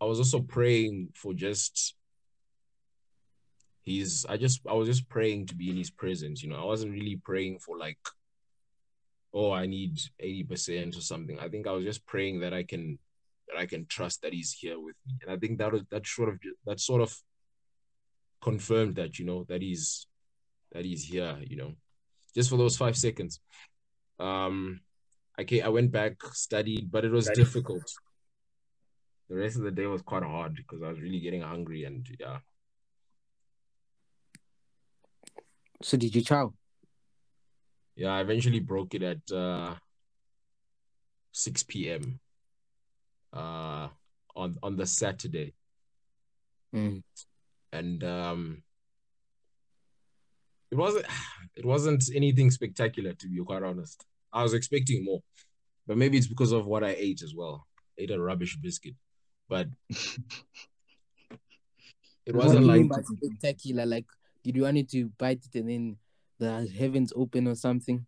I 0.00 0.04
was 0.04 0.18
also 0.20 0.40
praying 0.40 1.08
for 1.14 1.34
just 1.34 1.96
he's 3.82 4.24
I 4.28 4.36
just 4.36 4.60
I 4.68 4.72
was 4.74 4.88
just 4.88 5.08
praying 5.08 5.46
to 5.46 5.54
be 5.56 5.68
in 5.70 5.76
his 5.76 5.90
presence, 5.90 6.42
you 6.42 6.48
know. 6.48 6.60
I 6.60 6.64
wasn't 6.64 6.92
really 6.92 7.16
praying 7.16 7.58
for 7.58 7.76
like 7.76 7.98
oh 9.34 9.52
I 9.52 9.66
need 9.66 9.98
80% 10.22 10.96
or 10.96 11.00
something. 11.00 11.38
I 11.38 11.48
think 11.48 11.66
I 11.66 11.72
was 11.72 11.84
just 11.84 12.06
praying 12.06 12.40
that 12.40 12.54
I 12.54 12.62
can 12.62 12.98
that 13.50 13.58
I 13.60 13.66
can 13.66 13.86
trust 13.86 14.22
that 14.22 14.32
he's 14.32 14.52
here 14.52 14.78
with 14.78 14.96
me. 15.06 15.14
And 15.22 15.30
I 15.32 15.36
think 15.36 15.58
that 15.58 15.72
that 15.90 16.06
sort 16.06 16.28
of 16.28 16.38
that 16.66 16.80
sort 16.80 17.02
of 17.02 17.16
confirmed 18.40 18.96
that, 18.96 19.18
you 19.18 19.24
know, 19.24 19.44
that 19.48 19.62
he's 19.62 20.06
that 20.72 20.84
he's 20.84 21.04
here, 21.04 21.36
you 21.42 21.56
know. 21.56 21.74
Just 22.34 22.50
for 22.50 22.56
those 22.56 22.76
five 22.76 22.96
seconds. 22.96 23.40
Um 24.18 24.80
I 25.38 25.44
came, 25.44 25.64
I 25.64 25.68
went 25.68 25.90
back, 25.90 26.22
studied, 26.32 26.90
but 26.90 27.04
it 27.04 27.10
was 27.10 27.30
difficult. 27.30 27.90
The 29.28 29.36
rest 29.36 29.56
of 29.56 29.62
the 29.62 29.70
day 29.70 29.86
was 29.86 30.02
quite 30.02 30.24
hard 30.24 30.54
because 30.56 30.82
I 30.82 30.88
was 30.88 31.00
really 31.00 31.20
getting 31.20 31.42
hungry 31.42 31.84
and 31.84 32.06
yeah. 32.18 32.38
So 35.82 35.96
did 35.96 36.14
you 36.14 36.22
chow? 36.22 36.52
Yeah, 37.96 38.12
I 38.14 38.20
eventually 38.20 38.60
broke 38.60 38.94
it 38.94 39.02
at 39.02 39.32
uh 39.32 39.74
6 41.32 41.62
p.m. 41.64 42.20
uh 43.32 43.88
on 44.36 44.56
on 44.62 44.76
the 44.76 44.86
Saturday. 44.86 45.54
Mm. 46.74 47.02
And 47.72 48.04
um 48.04 48.62
it 50.70 50.76
wasn't 50.76 51.06
it 51.56 51.64
wasn't 51.64 52.04
anything 52.14 52.50
spectacular 52.50 53.12
to 53.14 53.28
be 53.28 53.42
quite 53.44 53.62
honest. 53.62 54.04
I 54.32 54.42
was 54.42 54.54
expecting 54.54 55.04
more. 55.04 55.20
But 55.86 55.96
maybe 55.96 56.16
it's 56.18 56.28
because 56.28 56.52
of 56.52 56.66
what 56.66 56.84
I 56.84 56.90
ate 56.96 57.22
as 57.22 57.34
well. 57.34 57.66
I 57.98 58.02
ate 58.02 58.10
a 58.12 58.20
rubbish 58.20 58.56
biscuit. 58.56 58.94
But 59.48 59.68
it 62.26 62.34
wasn't 62.34 62.66
like 62.66 62.86
spectacular? 63.04 63.86
Like, 63.86 64.06
did 64.44 64.54
you 64.56 64.62
want 64.62 64.78
it 64.78 64.88
to 64.90 65.10
bite 65.18 65.44
it 65.52 65.58
and 65.58 65.68
then 65.68 65.96
the 66.38 66.70
heavens 66.78 67.12
open 67.16 67.48
or 67.48 67.54
something? 67.56 68.06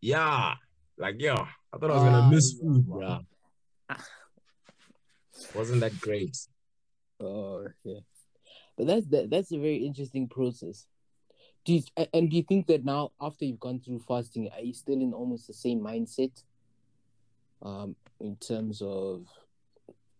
yeah, 0.00 0.54
like 0.96 1.16
yeah, 1.18 1.46
I 1.72 1.78
thought 1.78 1.90
I 1.90 1.94
was 1.94 2.04
gonna 2.04 2.22
Ah, 2.22 2.30
miss 2.30 2.58
food, 2.58 2.86
wow. 2.86 3.20
yeah. 3.90 3.96
Wasn't 5.54 5.80
that 5.80 6.00
great? 6.00 6.36
Oh, 7.20 7.66
yeah. 7.84 8.00
But 8.76 8.86
that's 8.86 9.06
that, 9.08 9.30
that's 9.30 9.52
a 9.52 9.58
very 9.58 9.78
interesting 9.78 10.28
process. 10.28 10.86
Do 11.64 11.74
you, 11.74 11.82
and 12.14 12.30
do 12.30 12.36
you 12.36 12.42
think 12.42 12.66
that 12.68 12.84
now, 12.84 13.12
after 13.20 13.44
you've 13.44 13.60
gone 13.60 13.80
through 13.80 14.00
fasting, 14.00 14.48
are 14.54 14.60
you 14.60 14.72
still 14.72 15.00
in 15.00 15.12
almost 15.12 15.46
the 15.46 15.52
same 15.52 15.80
mindset? 15.80 16.30
Um, 17.60 17.96
in 18.20 18.36
terms 18.36 18.80
of 18.80 19.26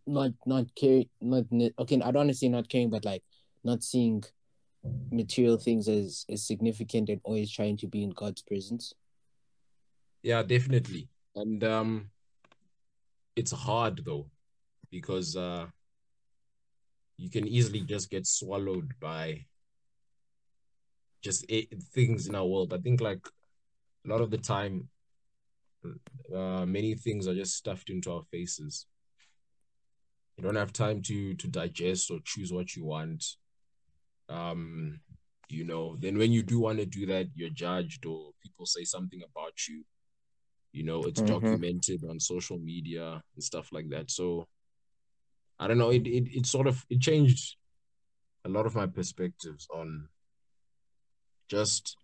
not 0.07 0.33
not 0.45 0.75
caring, 0.75 1.09
not 1.21 1.45
okay. 1.79 1.97
I 1.97 2.11
don't 2.11 2.15
want 2.15 2.29
to 2.31 2.35
say 2.35 2.49
not 2.49 2.69
caring, 2.69 2.91
but 2.91 3.05
like 3.05 3.23
not 3.63 3.83
seeing 3.83 4.25
material 5.11 5.57
things 5.57 5.89
as 5.89 6.25
as 6.31 6.47
significant 6.47 7.09
and 7.09 7.21
always 7.25 7.51
trying 7.51 7.77
to 7.79 7.87
be 7.87 8.03
in 8.03 8.11
God's 8.11 8.43
presence. 8.43 8.95
Yeah, 10.23 10.43
definitely. 10.43 11.09
And 11.35 11.63
um 11.65 12.11
it's 13.37 13.53
hard 13.53 14.05
though, 14.05 14.27
because 14.91 15.37
uh 15.37 15.67
you 17.17 17.29
can 17.31 17.47
easily 17.49 17.81
just 17.81 18.11
get 18.11 18.27
swallowed 18.27 18.93
by 19.01 19.45
just 21.23 21.45
a- 21.51 21.67
things 21.93 22.29
in 22.29 22.35
our 22.35 22.47
world. 22.47 22.73
I 22.73 22.79
think 22.79 23.01
like 23.01 23.27
a 24.07 24.09
lot 24.09 24.21
of 24.21 24.31
the 24.31 24.39
time 24.39 24.89
uh 26.35 26.67
many 26.67 26.95
things 26.95 27.27
are 27.27 27.35
just 27.35 27.55
stuffed 27.57 27.91
into 27.91 28.13
our 28.13 28.23
faces. 28.31 28.87
You 30.37 30.45
don't 30.45 30.57
have 30.57 30.73
time 30.73 31.03
to 31.03 31.35
to 31.35 31.49
digest 31.49 32.11
or 32.11 32.21
choose 32.25 32.53
what 32.53 32.77
you 32.77 32.85
want. 32.85 33.25
Um, 34.29 35.01
you 35.49 35.65
know, 35.65 35.97
then 35.99 36.19
when 36.19 36.33
you 36.33 36.43
do 36.43 36.61
want 36.61 36.79
to 36.79 36.87
do 36.87 37.07
that, 37.07 37.29
you're 37.35 37.51
judged 37.51 38.05
or 38.07 38.33
people 38.43 38.67
say 38.67 38.85
something 38.85 39.23
about 39.23 39.67
you. 39.69 39.85
You 40.73 40.85
know, 40.85 41.03
it's 41.05 41.21
Mhm. 41.21 41.29
documented 41.29 42.05
on 42.09 42.21
social 42.21 42.59
media 42.59 43.23
and 43.35 43.43
stuff 43.43 43.73
like 43.73 43.89
that. 43.91 44.11
So 44.11 44.47
I 45.59 45.67
don't 45.67 45.79
know, 45.79 45.91
it 45.91 46.07
it 46.07 46.29
it 46.35 46.47
sort 46.47 46.67
of 46.67 46.85
it 46.89 47.01
changed 47.01 47.57
a 48.45 48.49
lot 48.49 48.67
of 48.67 48.75
my 48.75 48.87
perspectives 48.87 49.67
on 49.75 50.09
just 51.49 51.97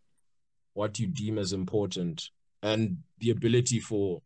what 0.73 0.99
you 0.99 1.06
deem 1.06 1.38
as 1.38 1.52
important 1.52 2.30
and 2.62 2.99
the 3.18 3.30
ability 3.30 3.78
for 3.78 4.23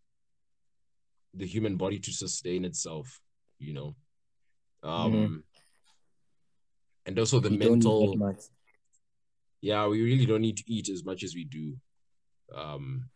the 1.35 1.47
human 1.47 1.77
body 1.77 1.99
to 1.99 2.13
sustain 2.13 2.65
itself, 2.65 3.21
you 3.59 3.75
know. 3.75 3.95
Um 4.83 5.13
Mhm. 5.13 5.43
and 7.07 7.19
also 7.19 7.41
the 7.41 7.51
You 7.51 7.59
mental 7.59 8.17
yeah, 9.61 9.87
we 9.89 10.03
really 10.03 10.25
don't 10.27 10.43
need 10.43 10.57
to 10.59 10.65
eat 10.73 10.89
as 10.89 11.05
much 11.05 11.25
as 11.25 11.35
we 11.35 11.45
do. 11.45 11.77
Um, 12.55 13.11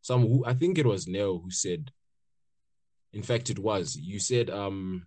some 0.00 0.22
who 0.22 0.44
I 0.44 0.54
think 0.54 0.78
it 0.78 0.86
was 0.86 1.06
Neo 1.06 1.38
who 1.38 1.50
said, 1.50 1.92
in 3.12 3.22
fact, 3.22 3.48
it 3.50 3.58
was 3.58 3.96
you 3.96 4.18
said, 4.18 4.50
um, 4.50 5.06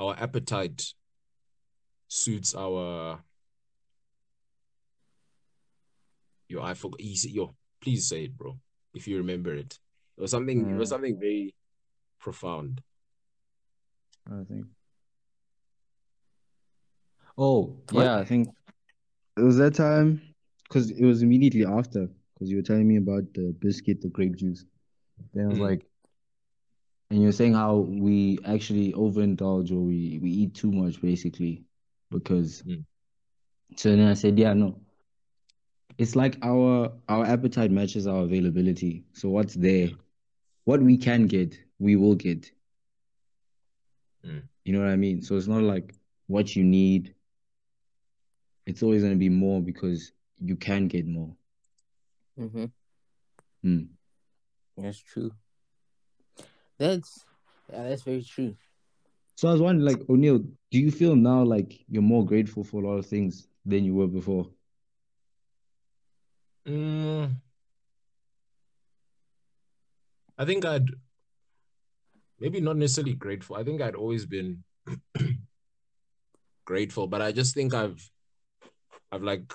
our 0.00 0.16
appetite 0.18 0.94
suits 2.08 2.54
our. 2.54 3.20
your 6.48 6.62
I 6.62 6.74
forgot. 6.74 7.00
He 7.00 7.14
said, 7.14 7.30
yo, 7.30 7.54
please 7.80 8.08
say 8.08 8.24
it, 8.24 8.36
bro, 8.36 8.58
if 8.94 9.06
you 9.06 9.18
remember 9.18 9.54
it. 9.54 9.78
It 10.16 10.20
was 10.22 10.30
something. 10.30 10.70
It 10.70 10.76
was 10.76 10.88
Mm. 10.88 10.92
something 10.92 11.20
very 11.20 11.54
profound. 12.18 12.82
I 14.26 14.44
think. 14.44 14.66
Oh, 17.38 17.76
What? 17.90 18.04
yeah, 18.04 18.18
I 18.18 18.24
think 18.24 18.48
it 19.36 19.42
was 19.42 19.56
that 19.56 19.74
time 19.74 20.20
because 20.64 20.90
it 20.90 21.04
was 21.04 21.22
immediately 21.22 21.64
after 21.64 22.08
because 22.34 22.50
you 22.50 22.56
were 22.56 22.62
telling 22.62 22.86
me 22.86 22.96
about 22.96 23.32
the 23.34 23.54
biscuit, 23.60 24.00
the 24.02 24.08
grape 24.08 24.36
juice. 24.36 24.64
Then 25.34 25.46
I 25.46 25.48
was 25.48 25.58
Mm. 25.58 25.62
like, 25.62 25.86
and 27.10 27.20
you're 27.22 27.32
saying 27.32 27.54
how 27.54 27.76
we 27.76 28.38
actually 28.44 28.92
overindulge 28.92 29.72
or 29.72 29.80
we, 29.80 30.18
we 30.22 30.30
eat 30.30 30.54
too 30.54 30.70
much 30.70 31.00
basically 31.02 31.64
because 32.10 32.62
Mm. 32.62 32.84
so 33.76 33.90
then 33.96 34.06
I 34.06 34.14
said, 34.14 34.38
yeah, 34.38 34.52
no. 34.54 34.80
It's 35.98 36.16
like 36.16 36.38
our 36.42 36.92
our 37.08 37.26
appetite 37.26 37.70
matches 37.70 38.06
our 38.06 38.22
availability. 38.22 39.04
So 39.12 39.28
what's 39.28 39.54
there, 39.54 39.90
what 40.64 40.80
we 40.80 40.96
can 40.96 41.26
get, 41.26 41.58
we 41.78 41.96
will 41.96 42.14
get. 42.14 42.50
Mm. 44.24 44.42
You 44.64 44.72
know 44.72 44.80
what 44.80 44.88
I 44.88 44.96
mean? 44.96 45.20
So 45.22 45.36
it's 45.36 45.46
not 45.48 45.62
like 45.62 45.94
what 46.26 46.56
you 46.56 46.64
need. 46.64 47.14
It's 48.66 48.82
always 48.82 49.02
going 49.02 49.14
to 49.14 49.18
be 49.18 49.28
more 49.28 49.60
because 49.60 50.12
you 50.38 50.56
can 50.56 50.86
get 50.88 51.06
more. 51.06 51.34
Mm-hmm. 52.38 52.66
Mm. 53.64 53.88
That's 54.78 54.98
true. 54.98 55.32
That's 56.80 57.26
yeah, 57.70 57.90
that's 57.90 58.02
very 58.02 58.24
true. 58.24 58.56
So 59.36 59.48
I 59.48 59.52
was 59.52 59.60
wondering, 59.60 59.86
like, 59.86 60.08
O'Neill, 60.08 60.38
do 60.38 60.78
you 60.78 60.90
feel 60.90 61.14
now 61.14 61.42
like 61.42 61.84
you're 61.88 62.02
more 62.02 62.24
grateful 62.24 62.64
for 62.64 62.82
a 62.82 62.86
lot 62.86 62.96
of 62.96 63.06
things 63.06 63.46
than 63.64 63.84
you 63.84 63.94
were 63.94 64.06
before? 64.06 64.48
Mm, 66.66 67.36
I 70.36 70.44
think 70.44 70.64
I'd 70.64 70.88
maybe 72.38 72.60
not 72.60 72.76
necessarily 72.76 73.14
grateful. 73.14 73.56
I 73.56 73.64
think 73.64 73.82
I'd 73.82 73.94
always 73.94 74.24
been 74.24 74.64
grateful, 76.64 77.06
but 77.06 77.22
I 77.22 77.32
just 77.32 77.54
think 77.54 77.74
I've 77.74 78.10
I've 79.12 79.22
like 79.22 79.52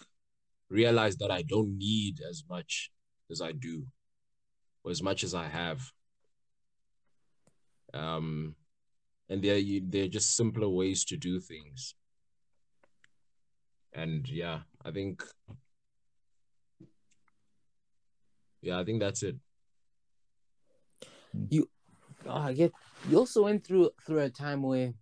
realized 0.69 1.19
that 1.19 1.31
I 1.31 1.41
don't 1.41 1.77
need 1.77 2.21
as 2.27 2.43
much 2.49 2.91
as 3.31 3.41
I 3.41 3.51
do, 3.51 3.85
or 4.83 4.91
as 4.91 5.01
much 5.01 5.23
as 5.23 5.33
I 5.33 5.47
have. 5.47 5.91
Um, 7.95 8.55
and 9.29 9.41
they're 9.41 9.57
you- 9.57 9.85
they're 9.89 10.07
just 10.07 10.35
simpler 10.35 10.69
ways 10.69 11.05
to 11.05 11.17
do 11.17 11.39
things. 11.39 11.95
And 13.93 14.27
yeah, 14.29 14.61
I 14.83 14.91
think 14.91 15.23
yeah, 18.61 18.79
I 18.79 18.83
think 18.83 18.99
that's 18.99 19.23
it. 19.23 19.37
Oh, 22.27 22.41
I 22.41 22.53
get. 22.53 22.71
You 23.09 23.19
also 23.19 23.43
went 23.43 23.65
through 23.65 23.91
through 24.05 24.19
a 24.19 24.29
time 24.29 24.63
where 24.63 24.93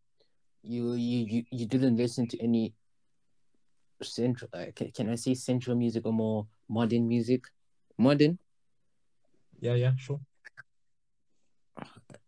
you 0.61 0.93
you 0.93 1.25
you, 1.25 1.43
you 1.51 1.65
didn't 1.65 1.97
listen 1.97 2.27
to 2.27 2.41
any 2.43 2.73
central. 4.01 4.49
Uh, 4.53 4.65
can, 4.75 4.91
can 4.91 5.09
I 5.09 5.15
say 5.15 5.33
central 5.33 5.75
music 5.75 6.05
or 6.05 6.13
more 6.13 6.47
modern 6.69 7.07
music? 7.07 7.45
Modern. 7.97 8.37
Yeah, 9.59 9.75
yeah, 9.75 9.93
sure. 9.97 10.19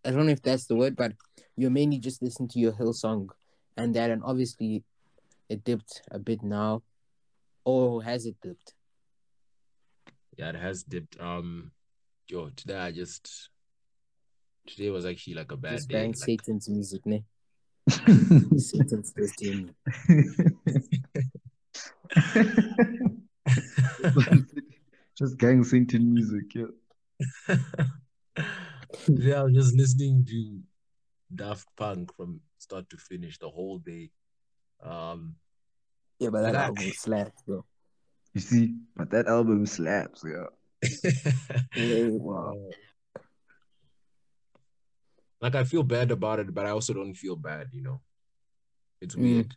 I 0.06 0.12
don't 0.12 0.28
know 0.28 0.32
if 0.32 0.42
that's 0.42 0.68
the 0.68 0.76
word, 0.76 0.96
but 0.96 1.14
you're 1.58 1.72
mainly 1.72 1.98
just 1.98 2.22
listen 2.22 2.48
to 2.50 2.60
your 2.60 2.74
Hillsong, 2.74 3.30
and 3.76 3.96
that, 3.96 4.12
and 4.12 4.22
obviously, 4.24 4.84
it 5.50 5.64
dipped 5.64 6.04
a 6.12 6.20
bit 6.20 6.44
now, 6.44 6.84
or 7.64 8.04
has 8.04 8.26
it 8.26 8.36
dipped? 8.42 8.74
Yeah, 10.38 10.50
it 10.50 10.56
has 10.56 10.84
dipped. 10.84 11.20
Um, 11.20 11.72
yo, 12.28 12.50
today 12.56 12.78
I 12.78 12.92
just 12.92 13.50
today 14.68 14.92
was 14.92 15.06
actually 15.06 15.36
like 15.36 15.52
a 15.52 15.58
bad 15.58 15.78
Just 15.78 15.90
day. 15.90 15.96
bang 15.96 16.10
Like, 16.10 16.18
Satan's 16.18 16.70
music, 16.70 17.06
ne? 17.06 17.24
Satan's 18.58 19.14
listening. 19.18 19.74
Just 25.18 25.38
gang 25.38 25.64
Satan 25.64 26.14
music, 26.14 26.54
yeah. 26.54 26.66
today 29.04 29.34
I 29.34 29.44
was 29.44 29.54
just 29.54 29.76
listening 29.76 30.26
to 30.26 30.60
Daft 31.34 31.68
Punk 31.76 32.16
from 32.16 32.40
start 32.58 32.90
to 32.90 32.98
finish 32.98 33.38
the 33.38 33.50
whole 33.50 33.80
day. 33.80 34.12
Um, 34.82 35.36
Yeah, 36.20 36.30
but 36.30 36.42
that 36.44 36.54
That- 36.54 36.70
album 36.70 36.92
slaps, 36.94 37.42
bro. 37.44 37.66
You 38.34 38.42
see, 38.42 38.76
but 38.96 39.10
that 39.12 39.28
album 39.28 39.66
slaps, 39.66 40.24
yeah. 40.26 40.48
Yeah, 41.76 42.08
Wow. 42.20 42.56
like 45.42 45.56
I 45.56 45.64
feel 45.64 45.84
bad 45.84 46.12
about 46.12 46.40
it, 46.40 46.54
but 46.54 46.66
I 46.66 46.70
also 46.72 46.94
don't 46.94 47.14
feel 47.16 47.36
bad, 47.36 47.68
you 47.74 47.82
know. 47.82 48.02
It's 49.02 49.16
Mm. 49.16 49.22
weird. 49.22 49.56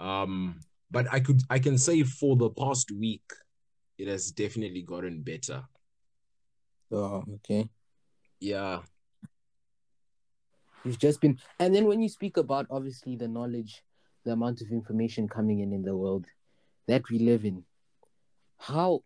Um, 0.00 0.60
but 0.90 1.12
I 1.12 1.20
could 1.20 1.42
I 1.50 1.58
can 1.58 1.76
say 1.78 2.02
for 2.04 2.36
the 2.36 2.50
past 2.50 2.90
week, 2.92 3.24
it 3.98 4.06
has 4.08 4.30
definitely 4.30 4.82
gotten 4.82 5.22
better. 5.22 5.66
Oh, 6.90 7.24
okay. 7.36 7.68
Yeah. 8.40 8.80
You've 10.84 10.98
just 10.98 11.20
been, 11.20 11.38
and 11.58 11.74
then 11.74 11.86
when 11.86 12.00
you 12.00 12.08
speak 12.08 12.36
about 12.36 12.66
obviously 12.70 13.16
the 13.16 13.28
knowledge, 13.28 13.82
the 14.24 14.32
amount 14.32 14.60
of 14.60 14.70
information 14.70 15.28
coming 15.28 15.60
in 15.60 15.72
in 15.72 15.82
the 15.82 15.96
world 15.96 16.26
that 16.86 17.02
we 17.10 17.18
live 17.18 17.44
in, 17.44 17.64
how 18.58 19.02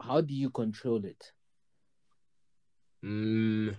how 0.00 0.20
do 0.20 0.34
you 0.34 0.50
control 0.50 1.04
it? 1.04 1.32
Mm. 3.04 3.76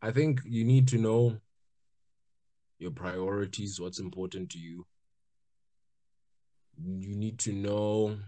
I 0.00 0.10
think 0.10 0.40
you 0.44 0.64
need 0.64 0.88
to 0.88 0.98
know 0.98 1.38
your 2.78 2.90
priorities, 2.90 3.80
what's 3.80 4.00
important 4.00 4.50
to 4.50 4.58
you. 4.58 4.86
You 6.84 7.14
need 7.14 7.38
to 7.40 7.52
know 7.52 8.18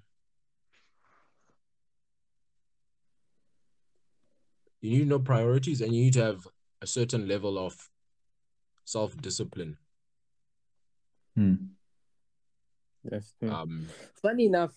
you 4.84 4.90
need 4.90 5.04
to 5.04 5.10
know 5.10 5.18
priorities 5.18 5.80
and 5.80 5.94
you 5.94 6.04
need 6.04 6.12
to 6.14 6.24
have 6.24 6.46
a 6.82 6.86
certain 6.86 7.26
level 7.26 7.58
of 7.58 7.74
self-discipline. 8.84 9.78
Hmm. 11.34 11.54
Yes. 13.10 13.32
Um 13.42 13.88
Funny 14.20 14.46
enough, 14.46 14.72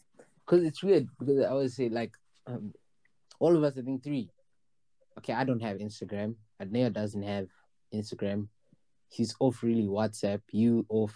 because 0.46 0.64
it's 0.66 0.82
weird 0.82 1.08
because 1.20 1.40
I 1.40 1.50
always 1.50 1.76
say 1.76 1.90
like, 1.90 2.14
um, 2.46 2.74
all 3.40 3.56
of 3.56 3.64
us 3.64 3.78
I 3.78 3.82
think 3.82 4.04
three. 4.04 4.30
Okay, 5.18 5.34
I 5.34 5.44
don't 5.44 5.62
have 5.62 5.78
Instagram. 5.78 6.36
Adnea 6.62 6.94
doesn't 6.94 7.24
have 7.24 7.48
Instagram. 7.94 8.48
He's 9.10 9.36
off 9.40 9.64
really 9.64 9.88
WhatsApp. 9.88 10.42
You 10.52 10.86
off. 10.90 11.16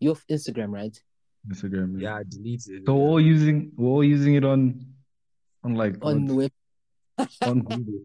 You 0.00 0.12
off 0.12 0.24
Instagram, 0.30 0.70
right? 0.72 0.96
Instagram. 1.48 2.00
yeah, 2.00 2.16
I 2.16 2.22
deleted 2.28 2.84
So 2.86 2.94
we're 2.94 3.08
all 3.08 3.20
using 3.20 3.72
we're 3.76 3.90
all 3.90 4.04
using 4.04 4.34
it 4.34 4.44
on 4.44 4.84
on 5.64 5.74
like 5.74 5.96
On 6.02 6.26
the 6.26 6.34
what? 6.34 6.52
On 7.42 7.60
Google. 7.60 8.04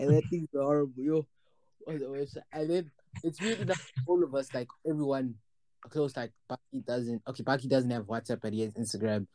and 0.00 0.10
that 0.10 0.22
thing's 0.30 0.48
horrible, 0.54 1.02
yo. 1.02 1.26
On 1.88 1.98
the 1.98 2.04
website, 2.04 2.44
and 2.52 2.70
then 2.70 2.90
it's 3.24 3.40
weird 3.40 3.60
enough. 3.60 3.90
All 4.06 4.22
of 4.22 4.34
us, 4.34 4.54
like 4.54 4.68
everyone, 4.88 5.34
close. 5.90 6.16
Like 6.16 6.30
Baki 6.50 6.84
doesn't. 6.86 7.22
Okay, 7.26 7.42
Baki 7.42 7.68
doesn't 7.68 7.90
have 7.90 8.04
WhatsApp, 8.04 8.40
but 8.40 8.52
he 8.52 8.60
has 8.60 8.72
Instagram. 8.74 9.26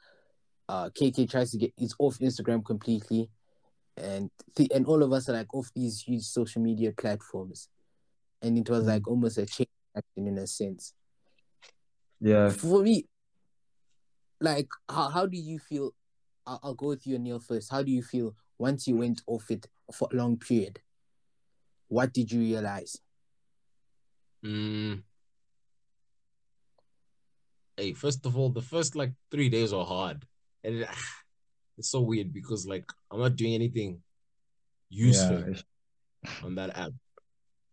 Uh, 0.69 0.89
KK 0.89 1.29
tries 1.29 1.51
to 1.51 1.57
get. 1.57 1.73
He's 1.75 1.95
off 1.99 2.19
Instagram 2.19 2.63
completely, 2.65 3.29
and 3.97 4.29
th- 4.55 4.69
and 4.73 4.85
all 4.85 5.03
of 5.03 5.11
us 5.11 5.27
are 5.27 5.33
like 5.33 5.53
off 5.53 5.69
these 5.75 6.01
huge 6.01 6.23
social 6.23 6.61
media 6.61 6.93
platforms, 6.93 7.67
and 8.41 8.57
it 8.57 8.69
was 8.69 8.85
like 8.85 9.07
almost 9.07 9.37
a 9.37 9.45
chain 9.45 9.67
reaction 9.93 10.27
in 10.27 10.37
a 10.37 10.47
sense. 10.47 10.93
Yeah. 12.19 12.49
For 12.49 12.81
me, 12.81 13.05
like, 14.39 14.67
how 14.89 15.09
how 15.09 15.25
do 15.25 15.37
you 15.37 15.59
feel? 15.59 15.91
I'll, 16.47 16.59
I'll 16.63 16.73
go 16.73 16.87
with 16.87 17.05
you, 17.05 17.19
Neil, 17.19 17.39
first. 17.39 17.71
How 17.71 17.83
do 17.83 17.91
you 17.91 18.01
feel 18.01 18.33
once 18.57 18.87
you 18.87 18.95
went 18.97 19.21
off 19.27 19.51
it 19.51 19.67
for 19.93 20.07
a 20.11 20.15
long 20.15 20.37
period? 20.37 20.79
What 21.89 22.13
did 22.13 22.31
you 22.31 22.39
realize? 22.39 22.97
Mm. 24.43 25.03
Hey, 27.75 27.93
first 27.93 28.25
of 28.25 28.37
all, 28.37 28.49
the 28.49 28.61
first 28.61 28.95
like 28.95 29.11
three 29.29 29.49
days 29.49 29.73
are 29.73 29.85
hard. 29.85 30.25
And 30.63 30.75
it, 30.77 30.89
it's 31.77 31.91
so 31.91 32.01
weird 32.01 32.33
because 32.33 32.65
like 32.65 32.85
I'm 33.11 33.19
not 33.19 33.35
doing 33.35 33.53
anything 33.53 34.01
useful 34.89 35.43
Yeah. 35.49 35.53
on 36.43 36.55
that 36.55 36.77
app. 36.77 36.91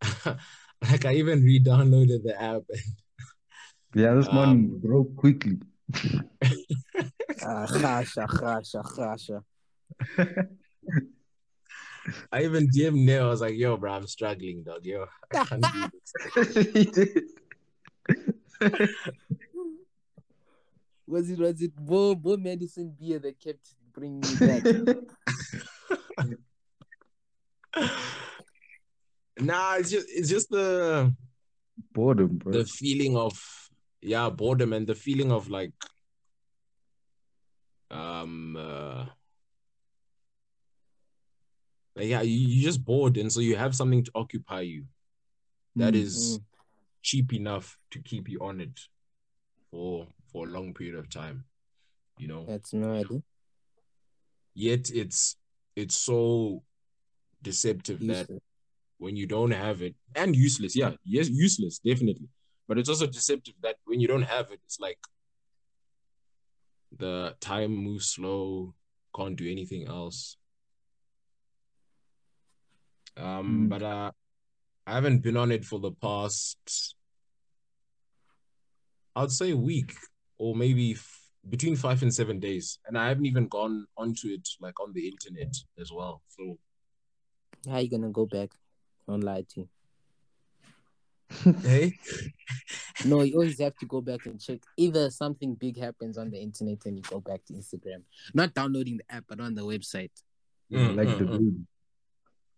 like 0.82 1.04
I 1.06 1.14
even 1.14 1.42
re-downloaded 1.42 2.24
the 2.24 2.40
app. 2.40 2.62
Yeah, 3.96 4.14
this 4.14 4.26
one 4.26 4.48
Um, 4.48 4.80
broke 4.82 5.14
quickly. 5.14 5.58
Ah, 7.42 7.66
Khasha, 7.66 8.26
khasha, 8.26 8.82
khasha. 8.82 9.42
I 12.30 12.44
even 12.44 12.68
DM'd 12.68 12.96
Neil. 12.96 13.26
I 13.26 13.30
was 13.30 13.40
like, 13.40 13.56
yo, 13.56 13.76
bro, 13.76 13.92
I'm 13.92 14.06
struggling, 14.06 14.62
dog. 14.62 14.84
Yo, 14.84 15.06
I 15.32 15.44
can't 15.44 15.62
do 15.62 15.90
this. 16.34 16.54
he 16.74 16.84
did. 16.84 17.22
Was 21.06 21.30
it 21.30 21.38
was 21.38 21.60
it 21.60 21.72
more 21.78 22.16
more 22.16 22.38
medicine 22.38 22.94
beer 22.98 23.18
that 23.18 23.38
kept 23.38 23.74
bringing 23.92 24.20
me 24.20 24.36
back? 24.36 24.62
Nah, 29.40 29.74
it's 29.74 29.90
just 29.90 30.06
it's 30.08 30.28
just 30.28 30.48
the 30.48 31.12
Boredom, 31.92 32.38
bro. 32.38 32.52
the 32.52 32.64
feeling 32.64 33.16
of 33.16 33.36
yeah 34.00 34.30
boredom 34.30 34.72
and 34.72 34.86
the 34.86 34.94
feeling 34.94 35.32
of 35.32 35.50
like 35.50 35.72
um 37.90 38.56
uh, 38.56 39.04
like, 41.96 42.06
yeah 42.08 42.22
you, 42.22 42.36
you're 42.48 42.64
just 42.70 42.84
bored 42.84 43.16
and 43.16 43.32
so 43.32 43.40
you 43.40 43.56
have 43.56 43.74
something 43.74 44.02
to 44.04 44.10
occupy 44.14 44.60
you 44.60 44.84
that 45.76 45.94
Mm. 45.94 46.02
is 46.02 46.40
cheap 47.02 47.32
enough 47.32 47.78
to 47.90 47.98
keep 48.00 48.28
you 48.28 48.38
on 48.40 48.60
it 48.60 48.80
for 49.70 50.06
for 50.32 50.46
a 50.46 50.50
long 50.50 50.72
period 50.74 50.96
of 50.96 51.08
time 51.10 51.44
you 52.18 52.28
know 52.28 52.44
That's 52.46 52.72
no 52.72 52.92
idea. 52.92 53.22
yet 54.54 54.90
it's 54.90 55.36
it's 55.76 55.96
so 55.96 56.62
deceptive 57.42 58.00
that 58.06 58.26
when 58.98 59.16
you 59.16 59.26
don't 59.26 59.50
have 59.50 59.82
it 59.82 59.94
and 60.14 60.34
useless 60.36 60.74
yeah 60.76 60.92
yes 61.04 61.28
useless 61.28 61.78
definitely 61.80 62.28
but 62.68 62.78
it's 62.78 62.88
also 62.88 63.06
deceptive 63.06 63.54
that 63.62 63.76
when 63.84 64.00
you 64.00 64.08
don't 64.08 64.22
have 64.22 64.50
it 64.52 64.60
it's 64.64 64.78
like 64.80 64.98
the 66.98 67.34
time 67.40 67.74
moves 67.74 68.06
slow 68.08 68.74
can't 69.16 69.36
do 69.36 69.50
anything 69.50 69.86
else 69.88 70.36
um 73.16 73.66
Mm. 73.66 73.68
but 73.68 73.82
uh 73.82 74.10
i 74.86 74.92
haven't 74.94 75.22
been 75.22 75.36
on 75.36 75.52
it 75.52 75.64
for 75.64 75.78
the 75.78 75.92
past 75.92 76.94
i'd 79.16 79.30
say 79.30 79.50
a 79.52 79.56
week 79.56 79.94
or 80.38 80.54
maybe 80.56 80.92
f- 80.92 81.20
between 81.48 81.76
five 81.76 82.02
and 82.02 82.12
seven 82.12 82.40
days 82.40 82.78
and 82.86 82.98
i 82.98 83.08
haven't 83.08 83.26
even 83.26 83.46
gone 83.48 83.86
onto 83.96 84.28
it 84.28 84.48
like 84.60 84.78
on 84.80 84.92
the 84.92 85.06
internet 85.08 85.54
as 85.80 85.90
well 85.92 86.22
so 86.28 86.58
How 87.66 87.74
are 87.76 87.80
you 87.80 87.88
gonna 87.90 88.10
go 88.10 88.26
back? 88.26 88.50
Don't 89.08 89.22
lie 89.22 89.44
to 89.50 89.60
you. 89.60 89.68
Hey 91.62 91.92
No, 93.06 93.22
you 93.22 93.34
always 93.34 93.60
have 93.60 93.76
to 93.78 93.86
go 93.86 94.00
back 94.00 94.24
and 94.26 94.40
check. 94.40 94.60
Either 94.76 95.10
something 95.10 95.54
big 95.54 95.78
happens 95.78 96.16
on 96.16 96.30
the 96.30 96.38
internet 96.40 96.84
and 96.86 96.96
you 96.96 97.02
go 97.02 97.20
back 97.20 97.44
to 97.46 97.52
Instagram. 97.52 98.02
Not 98.32 98.54
downloading 98.54 98.98
the 98.98 99.14
app, 99.14 99.24
but 99.28 99.40
on 99.40 99.54
the 99.54 99.62
website. 99.62 100.10
Yeah, 100.68 100.88
Mm, 100.88 100.96
like 100.96 101.08
mm, 101.08 101.18
the 101.18 101.24
mm. 101.24 101.30
baby. 101.38 101.66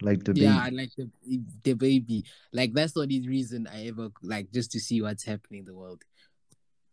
Like 0.02 0.24
the 0.24 0.32
Yeah, 0.34 0.58
I 0.58 0.64
baby. 0.70 0.76
like 0.76 0.90
the 0.96 1.10
the 1.64 1.72
baby. 1.72 2.24
Like 2.52 2.72
that's 2.74 2.92
the 2.92 3.00
only 3.00 3.26
reason 3.26 3.66
I 3.66 3.86
ever 3.86 4.10
like 4.22 4.52
just 4.52 4.72
to 4.72 4.80
see 4.80 5.00
what's 5.02 5.24
happening 5.24 5.60
in 5.60 5.64
the 5.66 5.74
world. 5.74 6.02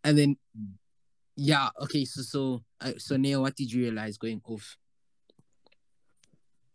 And 0.04 0.18
then, 0.18 0.38
yeah, 1.36 1.70
okay. 1.82 2.06
So 2.06 2.22
so 2.22 2.64
uh, 2.82 2.94
so 2.98 3.18
Neo, 3.18 3.42
what 3.42 3.56
did 3.56 3.72
you 3.72 3.84
realize 3.84 4.18
going 4.18 4.42
off? 4.46 4.78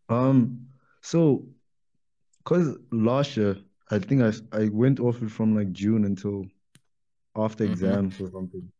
Um, 0.08 0.68
so 1.02 1.44
because 2.38 2.76
last 2.90 3.36
year 3.36 3.56
I 3.90 3.98
think 3.98 4.22
I 4.22 4.32
I 4.52 4.68
went 4.68 5.00
off 5.00 5.22
it 5.22 5.30
from 5.30 5.54
like 5.56 5.72
June 5.72 6.04
until 6.04 6.46
after 7.36 7.64
Mhm. 7.64 7.70
exams 7.70 8.20
or 8.20 8.30
something. 8.30 8.70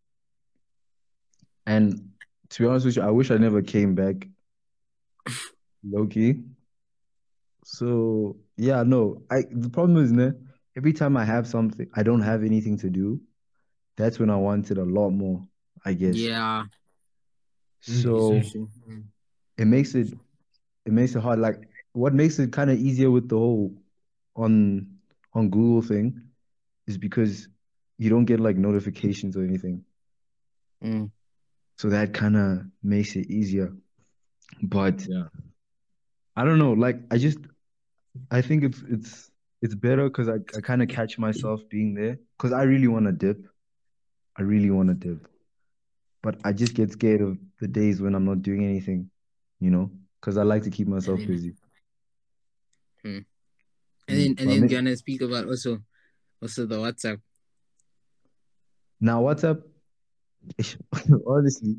And 1.66 2.12
to 2.50 2.62
be 2.62 2.68
honest 2.68 2.86
with 2.86 2.96
you, 2.96 3.02
I 3.02 3.10
wish 3.10 3.30
I 3.30 3.36
never 3.36 3.62
came 3.62 3.94
back. 3.94 4.26
Loki. 5.82 6.42
So 7.64 8.36
yeah, 8.56 8.82
no. 8.82 9.22
I 9.30 9.42
the 9.50 9.68
problem 9.70 10.02
is, 10.02 10.12
ne, 10.12 10.32
every 10.76 10.92
time 10.92 11.16
I 11.16 11.24
have 11.24 11.46
something, 11.46 11.88
I 11.94 12.02
don't 12.02 12.22
have 12.22 12.42
anything 12.44 12.76
to 12.78 12.90
do. 12.90 13.20
That's 13.96 14.18
when 14.18 14.30
I 14.30 14.36
want 14.36 14.70
it 14.70 14.78
a 14.78 14.84
lot 14.84 15.10
more, 15.10 15.46
I 15.84 15.92
guess. 15.94 16.16
Yeah, 16.16 16.64
So 17.80 18.40
it 19.56 19.66
makes 19.66 19.94
it 19.94 20.12
it 20.86 20.92
makes 20.92 21.14
it 21.14 21.20
hard. 21.20 21.38
Like 21.40 21.68
what 21.92 22.14
makes 22.14 22.38
it 22.38 22.52
kind 22.52 22.70
of 22.70 22.78
easier 22.78 23.10
with 23.10 23.28
the 23.28 23.36
whole 23.36 23.74
on 24.36 24.97
on 25.38 25.51
Google 25.51 25.83
thing 25.83 26.20
is 26.87 26.98
because 26.98 27.48
you 27.98 28.11
don't 28.11 28.24
get 28.24 28.40
like 28.40 28.57
notifications 28.57 29.37
or 29.37 29.44
anything. 29.44 29.85
Mm. 30.83 31.11
So 31.77 31.88
that 31.90 32.12
kind 32.12 32.37
of 32.37 32.66
makes 32.83 33.16
it 33.16 33.31
easier. 33.31 33.72
But 34.62 35.07
Yeah. 35.07 35.24
I 36.37 36.44
don't 36.44 36.59
know, 36.59 36.72
like 36.72 37.01
I 37.11 37.18
just 37.18 37.38
I 38.31 38.42
think 38.42 38.64
it's 38.64 38.83
it's 38.88 39.31
it's 39.61 39.74
better 39.74 40.09
because 40.09 40.29
I, 40.29 40.37
I 40.57 40.61
kind 40.61 40.83
of 40.83 40.88
catch 40.88 41.18
myself 41.18 41.61
being 41.68 41.94
there 41.94 42.18
because 42.37 42.53
I 42.53 42.62
really 42.62 42.87
want 42.88 43.07
to 43.07 43.12
dip. 43.12 43.44
I 44.37 44.42
really 44.42 44.70
want 44.70 44.88
to 44.88 44.94
dip. 44.94 45.29
But 46.22 46.38
I 46.44 46.53
just 46.53 46.74
get 46.74 46.92
scared 46.92 47.20
of 47.20 47.38
the 47.61 47.66
days 47.68 48.01
when 48.01 48.14
I'm 48.14 48.24
not 48.24 48.42
doing 48.42 48.64
anything, 48.64 49.11
you 49.61 49.70
know, 49.70 49.90
because 50.20 50.37
I 50.37 50.42
like 50.42 50.62
to 50.64 50.70
keep 50.70 50.87
myself 50.87 51.20
busy. 51.27 51.55
And 54.08 54.18
then 54.18 54.34
and 54.38 54.50
then 54.50 54.60
ma- 54.62 54.66
gonna 54.66 54.96
speak 54.96 55.22
about 55.22 55.46
also 55.46 55.78
also 56.42 56.66
the 56.66 56.76
WhatsApp. 56.76 57.20
Now, 59.00 59.22
WhatsApp, 59.22 59.62
honestly, 61.26 61.76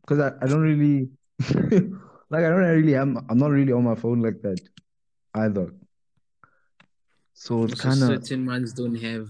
because 0.00 0.18
I, 0.18 0.44
I 0.44 0.48
don't 0.48 0.62
really 0.62 1.08
like 2.30 2.44
I 2.44 2.48
don't 2.48 2.58
really 2.58 2.94
I'm 2.94 3.18
I'm 3.28 3.38
not 3.38 3.50
really 3.50 3.72
on 3.72 3.84
my 3.84 3.94
phone 3.94 4.20
like 4.20 4.42
that 4.42 4.60
either. 5.34 5.72
So 7.34 7.64
it's 7.64 7.80
kind 7.80 8.02
of 8.02 8.08
certain 8.08 8.46
ones 8.46 8.72
don't 8.72 8.96
have 8.96 9.28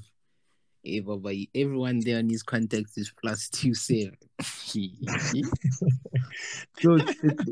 but 0.83 1.35
everyone 1.55 2.01
there 2.01 2.19
on 2.19 2.29
his 2.29 2.43
contacts 2.43 2.97
is 2.97 3.13
plus 3.21 3.49
two 3.51 3.75
seven. 3.75 4.17
so 4.41 4.81
it's, 6.95 7.17
it's 7.23 7.45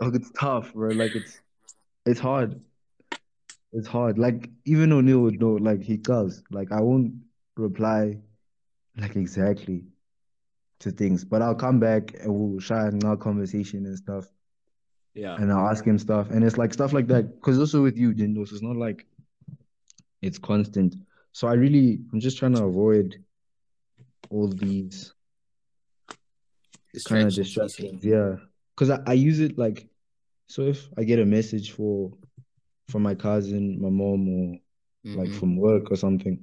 it's 0.00 0.30
tough, 0.38 0.72
bro. 0.72 0.90
Like 0.90 1.14
it's 1.14 1.40
it's 2.04 2.20
hard. 2.20 2.60
It's 3.72 3.86
hard. 3.86 4.18
Like 4.18 4.50
even 4.64 4.92
O'Neill 4.92 5.20
would 5.20 5.40
know, 5.40 5.52
like 5.52 5.82
he 5.82 5.96
does. 5.96 6.42
Like 6.50 6.72
I 6.72 6.80
won't 6.80 7.12
reply 7.56 8.18
like 8.96 9.16
exactly 9.16 9.84
to 10.80 10.90
things, 10.90 11.24
but 11.24 11.42
I'll 11.42 11.54
come 11.54 11.80
back 11.80 12.14
and 12.20 12.32
we'll 12.34 12.60
share 12.60 12.90
our 13.04 13.16
conversation 13.16 13.84
and 13.86 13.96
stuff. 13.96 14.26
yeah 15.14 15.34
and 15.36 15.52
I'll 15.52 15.68
ask 15.68 15.84
him 15.84 15.98
stuff, 15.98 16.30
and 16.30 16.44
it's 16.44 16.56
like 16.56 16.72
stuff 16.72 16.92
like 16.92 17.08
that. 17.08 17.36
Because 17.36 17.58
also 17.58 17.82
with 17.82 17.96
you, 17.96 18.14
Dindos, 18.14 18.52
it's 18.52 18.62
not 18.62 18.76
like 18.76 19.06
it's 20.22 20.38
constant. 20.38 20.94
So 21.32 21.46
I 21.48 21.54
really, 21.54 21.98
I'm 22.12 22.20
just 22.20 22.38
trying 22.38 22.54
to 22.54 22.64
avoid 22.64 23.22
all 24.30 24.48
these 24.48 25.12
kind 27.04 27.26
of 27.26 27.34
distractions. 27.34 28.04
Yeah, 28.04 28.36
because 28.74 28.90
I, 28.90 29.00
I 29.06 29.12
use 29.12 29.40
it 29.40 29.58
like, 29.58 29.88
so 30.48 30.62
if 30.62 30.88
I 30.96 31.04
get 31.04 31.18
a 31.18 31.26
message 31.26 31.72
for 31.72 32.12
from 32.88 33.02
my 33.02 33.14
cousin, 33.14 33.80
my 33.80 33.90
mom, 33.90 34.28
or 34.28 34.58
like 35.14 35.32
Mhm. 35.32 35.34
from 35.34 35.56
work 35.56 35.90
or 35.90 35.96
something, 35.96 36.38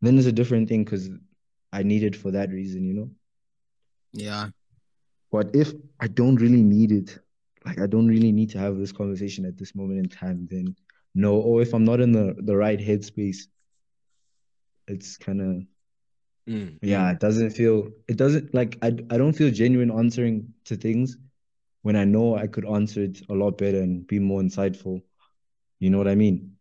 then 0.00 0.18
it's 0.18 0.26
a 0.26 0.32
different 0.32 0.68
thing 0.68 0.84
because 0.84 1.10
I 1.72 1.82
need 1.82 2.02
it 2.04 2.16
for 2.16 2.30
that 2.32 2.50
reason, 2.50 2.84
you 2.84 2.94
know. 2.94 3.10
yeah, 4.12 4.50
But 5.30 5.54
if 5.54 5.72
I 6.00 6.08
don't 6.08 6.36
really 6.36 6.62
need 6.62 6.92
it, 6.92 7.18
like 7.64 7.80
I 7.80 7.86
don't 7.86 8.08
really 8.08 8.32
need 8.32 8.50
to 8.50 8.58
have 8.58 8.76
this 8.78 8.92
conversation 8.92 9.44
at 9.46 9.56
this 9.56 9.74
moment 9.74 9.98
in 10.00 10.08
time, 10.08 10.46
then 10.50 10.76
no. 11.14 11.36
Or 11.36 11.62
if 11.62 11.72
I'm 11.74 11.84
not 11.84 12.00
in 12.00 12.12
the 12.12 12.34
the 12.38 12.56
right 12.56 12.78
headspace, 12.78 13.46
it's 14.88 15.16
kind 15.18 15.40
of 15.40 15.62
Mm, 16.48 16.78
yeah. 16.82 17.10
It 17.12 17.20
doesn't 17.20 17.50
feel. 17.50 17.90
It 18.08 18.16
doesn't 18.16 18.54
like 18.54 18.78
I. 18.82 18.88
I 19.10 19.18
don't 19.18 19.32
feel 19.32 19.50
genuine 19.50 19.90
answering 19.90 20.54
to 20.66 20.76
things 20.76 21.16
when 21.82 21.96
I 21.96 22.04
know 22.04 22.36
I 22.36 22.46
could 22.46 22.66
answer 22.66 23.02
it 23.02 23.20
a 23.28 23.34
lot 23.34 23.58
better 23.58 23.80
and 23.80 24.06
be 24.06 24.18
more 24.18 24.40
insightful. 24.42 25.02
You 25.78 25.90
know 25.90 25.98
what 25.98 26.08
I 26.08 26.14
mean? 26.14 26.56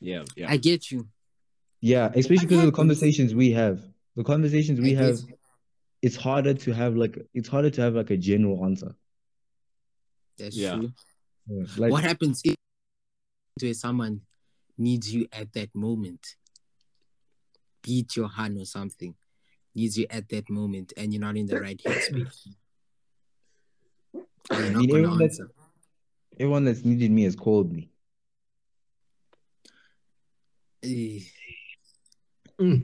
yeah 0.00 0.24
yeah 0.36 0.50
I 0.50 0.56
get 0.56 0.90
you. 0.90 1.06
Yeah, 1.80 2.10
especially 2.14 2.46
because 2.46 2.58
of 2.58 2.60
the 2.60 2.66
happens. 2.66 2.76
conversations 2.76 3.34
we 3.34 3.50
have. 3.52 3.80
The 4.16 4.24
conversations 4.24 4.80
we 4.80 4.96
I 4.96 5.02
have, 5.02 5.18
you. 5.18 5.34
it's 6.00 6.16
harder 6.16 6.54
to 6.54 6.72
have 6.72 6.96
like 6.96 7.18
it's 7.34 7.48
harder 7.48 7.70
to 7.70 7.80
have 7.82 7.94
like 7.94 8.10
a 8.10 8.16
general 8.16 8.64
answer. 8.64 8.94
That's 10.38 10.56
Yeah. 10.56 10.76
true. 10.76 10.92
Yeah, 11.48 11.66
Like 11.76 11.90
what 11.92 12.04
happens 12.04 12.40
if 12.44 12.54
where 13.60 13.74
someone 13.74 14.22
needs 14.78 15.12
you 15.12 15.26
at 15.32 15.52
that 15.54 15.74
moment? 15.74 16.36
Beat 17.82 18.16
your 18.16 18.28
hand 18.28 18.58
or 18.58 18.64
something 18.64 19.14
needs 19.74 19.96
you 19.98 20.06
at 20.10 20.28
that 20.28 20.48
moment, 20.50 20.92
and 20.96 21.12
you're 21.12 21.20
not 21.20 21.36
in 21.36 21.46
the 21.46 21.60
right 21.60 21.80
headspace. 21.84 22.48
I 24.50 24.58
mean, 24.58 24.90
everyone 24.90 25.18
that's 25.18 25.40
everyone 26.38 26.64
that's 26.64 26.84
needed 26.84 27.10
me 27.10 27.24
has 27.24 27.36
called 27.36 27.72
me. 27.72 27.91
Eh, 30.82 31.20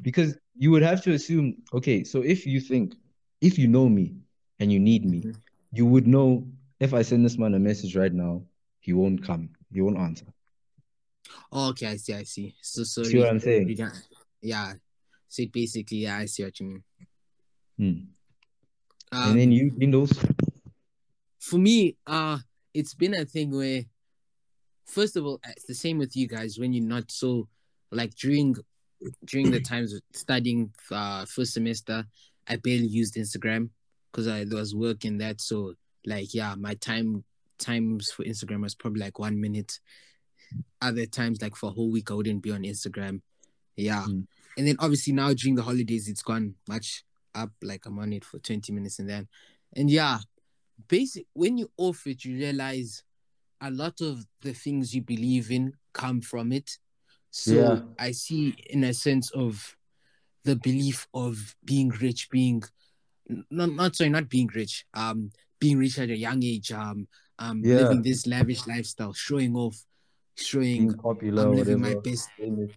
Because 0.02 0.36
you 0.56 0.70
would 0.70 0.82
have 0.82 1.02
to 1.02 1.12
assume, 1.12 1.56
okay, 1.72 2.04
so 2.04 2.22
if 2.22 2.46
you 2.46 2.60
think, 2.60 2.94
if 3.40 3.58
you 3.58 3.68
know 3.68 3.88
me 3.88 4.16
and 4.58 4.72
you 4.72 4.80
need 4.80 5.04
me, 5.04 5.20
Mhm. 5.22 5.36
you 5.72 5.86
would 5.86 6.06
know 6.06 6.48
if 6.80 6.94
I 6.94 7.02
send 7.02 7.24
this 7.24 7.38
man 7.38 7.54
a 7.54 7.58
message 7.58 7.94
right 7.96 8.12
now, 8.12 8.44
he 8.80 8.92
won't 8.92 9.22
come, 9.22 9.50
he 9.72 9.80
won't 9.80 9.98
answer. 9.98 10.26
Oh, 11.52 11.68
okay, 11.70 11.86
I 11.88 11.96
see, 11.96 12.14
I 12.14 12.24
see. 12.24 12.54
So 12.62 12.84
so 12.84 13.04
See 13.04 13.18
what 13.18 13.28
I'm 13.28 13.40
saying? 13.40 13.74
don't- 13.74 14.08
Yeah. 14.42 14.74
So 15.28 15.44
basically, 15.46 15.98
yeah, 15.98 16.16
I 16.18 16.26
see 16.26 16.44
what 16.44 16.58
you 16.60 16.66
mean. 16.66 16.84
Hmm. 17.76 18.08
Um, 19.12 19.30
And 19.30 19.38
then 19.38 19.52
you, 19.52 19.72
Windows, 19.76 20.12
for 21.38 21.58
me, 21.58 21.96
uh, 22.06 22.38
it's 22.74 22.94
been 22.94 23.14
a 23.14 23.24
thing 23.24 23.50
where 23.50 23.84
first 24.84 25.16
of 25.16 25.24
all, 25.26 25.40
it's 25.44 25.64
the 25.66 25.74
same 25.74 25.98
with 25.98 26.16
you 26.16 26.26
guys 26.26 26.58
when 26.58 26.72
you're 26.72 26.84
not 26.84 27.10
so 27.10 27.48
like 27.90 28.14
during 28.14 28.56
during 29.26 29.50
the 29.50 29.60
times 29.60 29.92
of 29.92 30.00
studying 30.12 30.72
uh 30.90 31.24
first 31.26 31.54
semester, 31.54 32.04
I 32.46 32.56
barely 32.56 32.86
used 32.86 33.14
Instagram 33.14 33.70
because 34.10 34.28
I 34.28 34.44
was 34.50 34.74
working 34.74 35.18
that. 35.18 35.40
So 35.40 35.74
like 36.06 36.34
yeah, 36.34 36.54
my 36.56 36.74
time 36.74 37.24
times 37.58 38.10
for 38.10 38.24
Instagram 38.24 38.62
was 38.62 38.74
probably 38.74 39.00
like 39.00 39.18
one 39.18 39.40
minute. 39.40 39.78
Other 40.80 41.04
times, 41.04 41.42
like 41.42 41.56
for 41.56 41.66
a 41.66 41.72
whole 41.72 41.90
week, 41.90 42.10
I 42.10 42.14
wouldn't 42.14 42.42
be 42.42 42.52
on 42.52 42.62
Instagram. 42.62 43.20
Yeah. 43.76 44.04
Mm. 44.08 44.26
And 44.56 44.66
then 44.66 44.76
obviously 44.78 45.12
now 45.12 45.32
during 45.34 45.54
the 45.54 45.62
holidays, 45.62 46.08
it's 46.08 46.22
gone 46.22 46.54
much 46.68 47.04
up. 47.34 47.50
Like 47.62 47.86
I'm 47.86 47.98
on 47.98 48.12
it 48.12 48.24
for 48.24 48.38
20 48.38 48.72
minutes 48.72 48.98
and 48.98 49.08
then, 49.08 49.28
and 49.76 49.90
yeah, 49.90 50.18
basic 50.88 51.26
when 51.34 51.58
you 51.58 51.70
off 51.76 52.06
it, 52.06 52.24
you 52.24 52.36
realize 52.36 53.02
a 53.60 53.70
lot 53.70 54.00
of 54.00 54.24
the 54.42 54.52
things 54.52 54.94
you 54.94 55.02
believe 55.02 55.50
in 55.50 55.72
come 55.92 56.20
from 56.20 56.52
it. 56.52 56.78
So 57.30 57.52
Yeah. 57.54 57.80
I 57.98 58.12
see 58.12 58.54
in 58.70 58.84
a 58.84 58.94
sense 58.94 59.30
of 59.32 59.76
the 60.44 60.56
belief 60.56 61.06
of 61.12 61.56
being 61.64 61.90
rich, 61.90 62.30
being 62.30 62.62
not 63.50 63.70
not 63.72 63.96
sorry, 63.96 64.10
not 64.10 64.28
being 64.28 64.48
rich, 64.54 64.86
um, 64.94 65.30
being 65.60 65.78
rich 65.78 65.98
at 65.98 66.08
a 66.10 66.16
young 66.16 66.42
age, 66.42 66.72
um, 66.72 67.06
um, 67.38 67.62
Yeah. 67.62 67.76
living 67.82 68.02
this 68.02 68.26
lavish 68.26 68.66
lifestyle, 68.66 69.12
showing 69.12 69.54
off, 69.54 69.76
showing 70.36 70.88
Being 70.88 70.94
popular, 70.94 71.42
I'm 71.42 71.56
living 71.56 71.80
whatever. 71.80 71.96
my 71.96 72.00
best. 72.00 72.30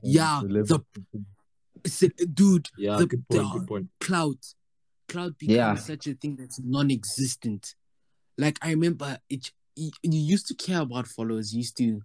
Yeah, 0.03 0.41
a- 0.41 2.25
dude, 2.25 2.69
Yeah, 2.77 2.97
the, 2.97 3.05
good 3.07 3.27
point. 3.27 3.53
the 3.53 3.59
Good 3.59 3.67
point. 3.67 3.89
cloud, 3.99 4.37
cloud 5.07 5.37
becomes 5.37 5.55
Yeah. 5.55 5.75
such 5.75 6.07
a 6.07 6.13
thing 6.13 6.35
that's 6.35 6.59
non-existent. 6.59 7.75
Like 8.37 8.57
I 8.61 8.71
remember, 8.71 9.17
it 9.29 9.51
you, 9.75 9.91
you 10.03 10.19
used 10.19 10.47
to 10.47 10.53
care 10.55 10.81
about 10.81 11.07
followers. 11.07 11.53
You 11.53 11.59
used 11.59 11.77
to 11.77 12.01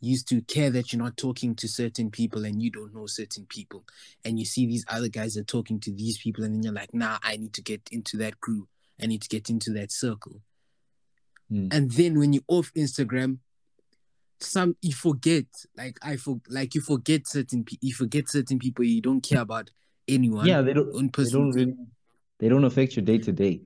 used 0.00 0.28
to 0.28 0.40
care 0.42 0.70
that 0.70 0.92
you're 0.92 1.02
not 1.02 1.16
talking 1.16 1.54
to 1.56 1.68
certain 1.68 2.10
people 2.10 2.44
and 2.44 2.62
you 2.62 2.70
don't 2.70 2.94
know 2.94 3.06
certain 3.06 3.46
people, 3.46 3.84
and 4.24 4.38
you 4.38 4.44
see 4.44 4.66
these 4.66 4.84
other 4.88 5.08
guys 5.08 5.36
are 5.36 5.44
talking 5.44 5.80
to 5.80 5.92
these 5.92 6.18
people, 6.18 6.44
and 6.44 6.54
then 6.54 6.62
you're 6.62 6.72
like, 6.72 6.94
nah, 6.94 7.18
I 7.22 7.36
need 7.36 7.52
to 7.54 7.62
get 7.62 7.82
into 7.90 8.16
that 8.18 8.40
group. 8.40 8.68
I 9.00 9.06
need 9.06 9.22
to 9.22 9.28
get 9.28 9.48
into 9.50 9.72
that 9.72 9.92
circle. 9.92 10.40
Hmm. 11.48 11.68
And 11.70 11.90
then 11.92 12.18
when 12.18 12.32
you're 12.32 12.42
off 12.48 12.72
Instagram, 12.74 13.38
some 14.40 14.76
you 14.82 14.92
forget, 14.92 15.46
like 15.76 15.98
I 16.02 16.16
for 16.16 16.40
like 16.48 16.74
you 16.74 16.80
forget 16.80 17.26
certain 17.26 17.64
pe- 17.64 17.78
you 17.80 17.94
forget 17.94 18.28
certain 18.28 18.58
people. 18.58 18.84
You 18.84 19.00
don't 19.00 19.20
care 19.20 19.40
about 19.40 19.70
anyone. 20.06 20.46
Yeah, 20.46 20.62
they 20.62 20.74
don't. 20.74 20.92
They 20.92 21.30
don't 21.30 21.50
really. 21.50 21.74
They 22.38 22.48
don't 22.48 22.64
affect 22.64 22.94
your 22.94 23.04
day 23.04 23.18
to 23.18 23.32
day. 23.32 23.62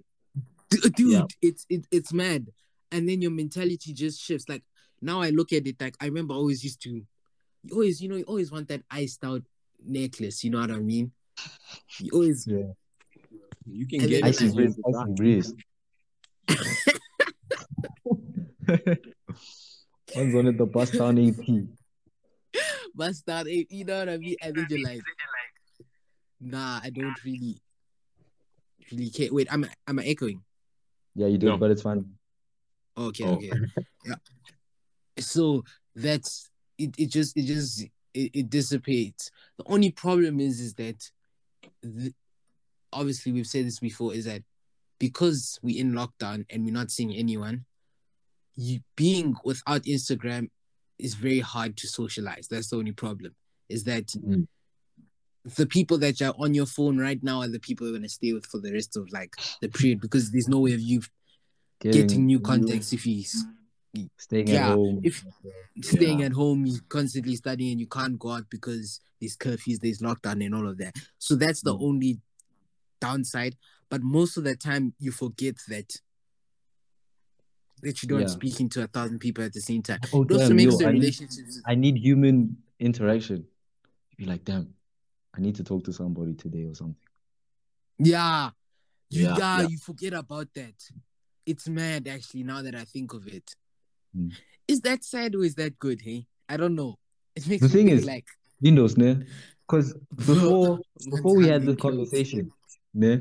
Dude 0.71 1.13
Yeah. 1.13 1.25
it's 1.43 1.67
it, 1.69 1.87
it's 1.91 2.15
mad 2.15 2.47
and 2.93 3.09
then 3.09 3.23
your 3.23 3.31
mentality 3.31 3.93
just 3.93 4.21
shifts 4.23 4.49
like 4.49 4.63
now 5.03 5.21
i 5.21 5.29
look 5.31 5.53
at 5.53 5.67
it 5.67 5.79
like 5.81 5.97
i 6.01 6.07
remember 6.07 6.33
I 6.35 6.39
always 6.39 6.63
used 6.65 6.81
to 6.83 6.91
you 6.91 7.05
always 7.73 8.01
you 8.01 8.09
know 8.09 8.17
you 8.17 8.25
always 8.25 8.51
want 8.51 8.69
that 8.69 8.83
iced 8.91 9.23
out 9.25 9.43
necklace 9.85 10.43
you 10.45 10.51
know 10.51 10.61
what 10.61 10.71
i 10.71 10.79
mean 10.79 11.13
you 11.99 12.11
always 12.13 12.47
Yeah. 12.47 12.73
You 13.65 13.87
can 13.87 14.01
And 14.01 14.09
get 14.11 14.23
then- 14.23 14.31
it. 14.31 14.35
Icy 14.35 14.47
from 14.49 14.57
breeze, 14.57 14.77
the 14.77 14.83
icy 14.91 15.13
breeze. 15.15 15.55
One's 20.17 20.35
on 20.35 20.47
at 20.49 20.59
the 20.59 20.67
bus 20.67 20.91
town 20.91 21.19
AP. 21.19 21.69
bust 22.95 23.29
out 23.29 23.47
eh, 23.49 23.65
you 23.71 23.85
know 23.85 23.99
what 24.01 24.09
i 24.09 24.17
mean 24.19 24.37
and 24.43 24.55
then 24.55 24.67
you're 24.69 24.83
like 24.85 25.01
nah 26.41 26.81
i 26.83 26.91
don't 26.91 27.17
really 27.25 27.59
really 28.91 29.09
care 29.11 29.29
wait 29.33 29.49
I'm 29.51 29.65
i 29.65 29.69
am 29.89 29.99
i 29.99 30.05
echoing 30.05 30.43
Yeah, 31.15 31.27
you 31.29 31.39
do, 31.39 31.47
No. 31.47 31.57
but 31.57 31.71
it's 31.71 31.83
fine. 31.83 32.05
okay 32.99 33.25
Oh. 33.25 33.35
okay 33.37 33.51
yeah 34.05 34.15
so 35.23 35.65
that's 35.95 36.51
it, 36.79 36.95
it 36.99 37.07
just 37.11 37.37
it 37.37 37.45
just 37.47 37.83
it, 38.15 38.31
it 38.35 38.51
dissipates 38.51 39.31
the 39.59 39.65
only 39.67 39.91
problem 39.91 40.41
is 40.41 40.61
is 40.61 40.75
that 40.75 41.11
the, 41.83 42.13
obviously 42.93 43.33
we've 43.33 43.47
said 43.47 43.67
this 43.67 43.79
before 43.79 44.15
is 44.15 44.25
that 44.27 44.43
because 44.99 45.59
we're 45.63 45.81
in 45.81 45.93
lockdown 45.93 46.45
and 46.51 46.65
we're 46.65 46.73
not 46.73 46.91
seeing 46.91 47.13
anyone 47.15 47.65
you 48.55 48.81
being 48.97 49.35
without 49.45 49.83
instagram 49.85 50.49
is 50.99 51.15
very 51.15 51.41
hard 51.41 51.77
to 51.77 51.87
socialize 51.89 52.49
that's 52.49 52.69
the 52.71 52.77
only 52.77 52.93
problem 52.93 53.35
is 53.69 53.85
that 53.85 54.07
Mm. 54.09 54.47
the 55.57 55.67
people 55.67 55.99
that 55.99 56.21
are 56.23 56.35
on 56.39 56.55
your 56.55 56.67
phone 56.67 56.99
right 56.99 57.21
now 57.23 57.41
are 57.41 57.49
the 57.49 57.59
people 57.59 57.87
you're 57.87 57.95
going 57.95 58.03
to 58.03 58.09
stay 58.09 58.33
with 58.33 58.47
for 58.47 58.59
the 58.61 58.73
rest 58.73 58.97
of 58.97 59.11
like 59.13 59.35
the 59.61 59.69
period 59.69 60.01
because 60.01 60.31
there's 60.31 60.49
no 60.49 60.61
way 60.61 60.73
of 60.75 60.81
you 60.81 61.01
getting 61.81 62.27
new 62.27 62.39
contacts 62.39 62.93
if 62.93 63.03
he's 63.03 63.45
Staying 64.17 64.49
Yeah, 64.49 64.71
at 64.71 64.75
home. 64.77 65.01
if- 65.05 65.25
staying 65.83 66.21
Yeah. 66.21 66.27
at 66.27 66.33
home, 66.33 66.65
you're 66.67 66.81
constantly 66.89 67.37
studying 67.37 67.73
and 67.73 67.81
you 67.81 67.87
can't 67.87 68.19
go 68.19 68.31
out 68.31 68.49
because 68.49 69.01
there's 69.21 69.37
curfews, 69.37 69.81
there's 69.81 69.99
lockdown 69.99 70.45
and 70.45 70.55
all 70.55 70.67
of 70.67 70.79
that. 70.79 70.97
So 71.19 71.35
that's 71.37 71.61
the 71.63 71.75
Mm. 71.75 71.83
only 71.83 72.21
downside. 73.01 73.57
But 73.91 74.03
most 74.03 74.37
of 74.39 74.45
the 74.45 74.57
time 74.57 74.95
you 74.99 75.13
forget 75.13 75.57
that 75.69 76.01
that 77.83 78.01
you 78.01 78.09
don't 78.09 78.21
Yeah. 78.21 78.27
speaking 78.29 78.69
to 78.71 78.85
a 78.85 78.87
thousand 78.87 79.19
people 79.19 79.43
at 79.43 79.53
the 79.53 79.61
same 79.61 79.83
time. 79.83 79.99
oh, 80.13 80.23
It 80.23 80.31
also 80.31 80.47
damn, 80.49 80.57
makes 80.57 80.73
yo, 80.73 80.79
the 80.79 80.87
I 80.87 80.93
need, 80.93 81.01
relationships 81.01 81.61
I 81.67 81.75
need 81.75 81.97
human 81.97 82.63
interaction. 82.79 83.39
You'd 84.11 84.17
be 84.19 84.25
like, 84.25 84.45
damn, 84.45 84.73
I 85.35 85.41
need 85.41 85.57
to 85.57 85.65
talk 85.65 85.83
to 85.85 85.93
somebody 85.93 86.35
today 86.35 86.65
or 86.65 86.75
something. 86.77 86.97
yeah. 87.99 88.51
You, 89.11 89.25
Yeah, 89.25 89.37
yeah, 89.37 89.61
yeah. 89.63 89.69
you 89.69 89.79
forget 89.79 90.15
about 90.15 90.55
that. 90.55 90.91
It's 91.45 91.69
mad 91.69 92.07
actually 92.09 92.45
now 92.45 92.63
that 92.63 92.75
I 92.77 92.85
think 92.85 93.13
of 93.15 93.27
it. 93.27 93.55
Mm. 94.17 94.33
Is 94.69 94.81
that 94.83 95.05
sad 95.05 95.35
or 95.35 95.45
is 95.45 95.55
that 95.57 95.79
good, 95.79 96.01
hey? 96.03 96.27
I 96.49 96.57
don't 96.57 96.75
know. 96.75 96.99
It 97.35 97.47
makes 97.49 97.63
The 97.63 97.69
me 97.69 97.73
thing 97.75 97.89
is- 97.89 98.05
like 98.05 98.27
Windows, 98.61 98.97
ne? 98.97 99.25
Because 99.67 99.95
before 100.27 100.81
before 101.11 101.35
we 101.37 101.47
had 101.49 101.65
this 101.65 101.77
conversation, 101.77 102.51
ne? 102.95 103.21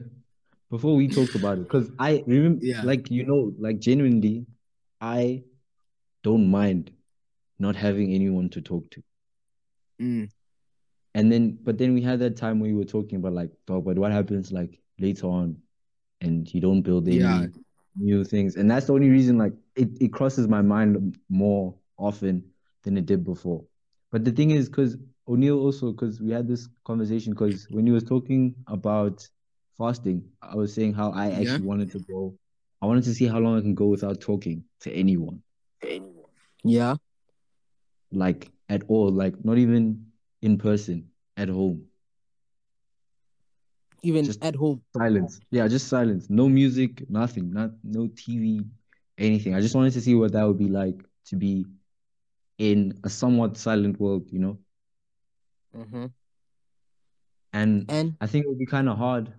Before 0.69 0.95
we 0.95 1.07
talked 1.07 1.35
about 1.35 1.57
it, 1.57 1.63
because 1.67 1.89
I 1.99 2.23
remember, 2.27 2.63
Yeah. 2.65 2.81
like 2.83 3.09
you 3.11 3.25
know, 3.25 3.53
like 3.59 3.79
genuinely, 3.79 4.45
I 5.01 5.43
don't 6.23 6.49
mind 6.49 6.91
not 7.59 7.75
having 7.75 8.13
anyone 8.13 8.49
to 8.49 8.61
talk 8.61 8.89
to. 8.91 9.03
Mm, 10.01 10.29
And 11.13 11.31
then, 11.31 11.57
but 11.61 11.77
then 11.77 11.93
we 11.93 12.01
had 12.01 12.19
that 12.19 12.37
time 12.37 12.59
where 12.59 12.69
we 12.71 12.75
were 12.77 12.85
talking 12.85 13.17
about 13.17 13.33
like, 13.33 13.51
dog, 13.67 13.85
but 13.85 13.97
what 13.97 14.11
happens 14.11 14.51
like 14.51 14.79
later 14.99 15.27
on, 15.27 15.57
and 16.21 16.51
you 16.53 16.61
don't 16.61 16.81
build 16.81 17.07
any 17.07 17.17
Yeah. 17.17 17.47
New 17.95 18.23
things, 18.23 18.55
and 18.55 18.69
that's 18.69 18.87
the 18.87 18.93
only 18.93 19.09
reason 19.09 19.37
like 19.37 19.53
it, 19.75 19.89
it 19.99 20.13
crosses 20.13 20.47
my 20.47 20.61
mind 20.61 21.17
more 21.29 21.75
often 21.97 22.43
than 22.83 22.97
it 22.97 23.05
did 23.05 23.23
before. 23.23 23.63
But 24.11 24.25
the 24.25 24.31
thing 24.31 24.51
is, 24.51 24.69
because 24.69 24.97
O'Neill 25.27 25.59
also, 25.59 25.91
because 25.91 26.21
we 26.21 26.31
had 26.31 26.47
this 26.47 26.67
conversation, 26.85 27.33
because 27.33 27.67
when 27.69 27.85
he 27.85 27.91
was 27.91 28.03
talking 28.03 28.55
about 28.67 29.27
fasting, 29.77 30.23
I 30.41 30.55
was 30.55 30.73
saying 30.73 30.93
how 30.93 31.11
I 31.11 31.31
actually 31.31 31.63
Yeah. 31.63 31.65
wanted 31.65 31.91
to 31.91 31.99
go, 31.99 32.37
I 32.81 32.85
wanted 32.85 33.03
to 33.05 33.13
see 33.13 33.27
how 33.27 33.39
long 33.39 33.57
I 33.57 33.61
can 33.61 33.75
go 33.75 33.87
without 33.87 34.19
talking 34.21 34.63
to 34.81 34.91
anyone, 34.91 35.41
yeah. 36.63 36.95
like 38.11 38.51
at 38.69 38.83
all, 38.87 39.11
like 39.11 39.43
not 39.43 39.57
even 39.57 40.11
in 40.41 40.57
person, 40.57 41.11
at 41.37 41.49
home. 41.49 41.90
Even 44.03 44.25
Just- 44.25 44.43
at 44.43 44.55
home. 44.55 44.81
Silence. 44.95 45.39
Yeah, 45.51 45.67
just 45.67 45.87
silence. 45.87 46.29
No 46.29 46.49
music, 46.49 47.07
nothing, 47.09 47.51
not 47.51 47.71
no 47.83 48.07
TV, 48.07 48.65
anything. 49.17 49.53
I 49.53 49.61
just 49.61 49.75
wanted 49.75 49.93
to 49.93 50.01
see 50.01 50.15
what 50.15 50.31
that 50.31 50.43
would 50.47 50.57
be 50.57 50.67
like 50.67 51.03
to 51.25 51.35
be 51.35 51.65
in 52.57 52.99
a 53.03 53.09
somewhat 53.09 53.57
silent 53.57 53.99
world, 53.99 54.27
you 54.31 54.39
know? 54.39 54.57
Mm-hmm. 55.75 56.05
And 57.53 57.85
And 57.89 58.15
I 58.21 58.27
think 58.27 58.45
it 58.45 58.49
would 58.49 58.59
be 58.59 58.65
kind 58.65 58.89
of 58.89 58.97
hard. 58.97 59.31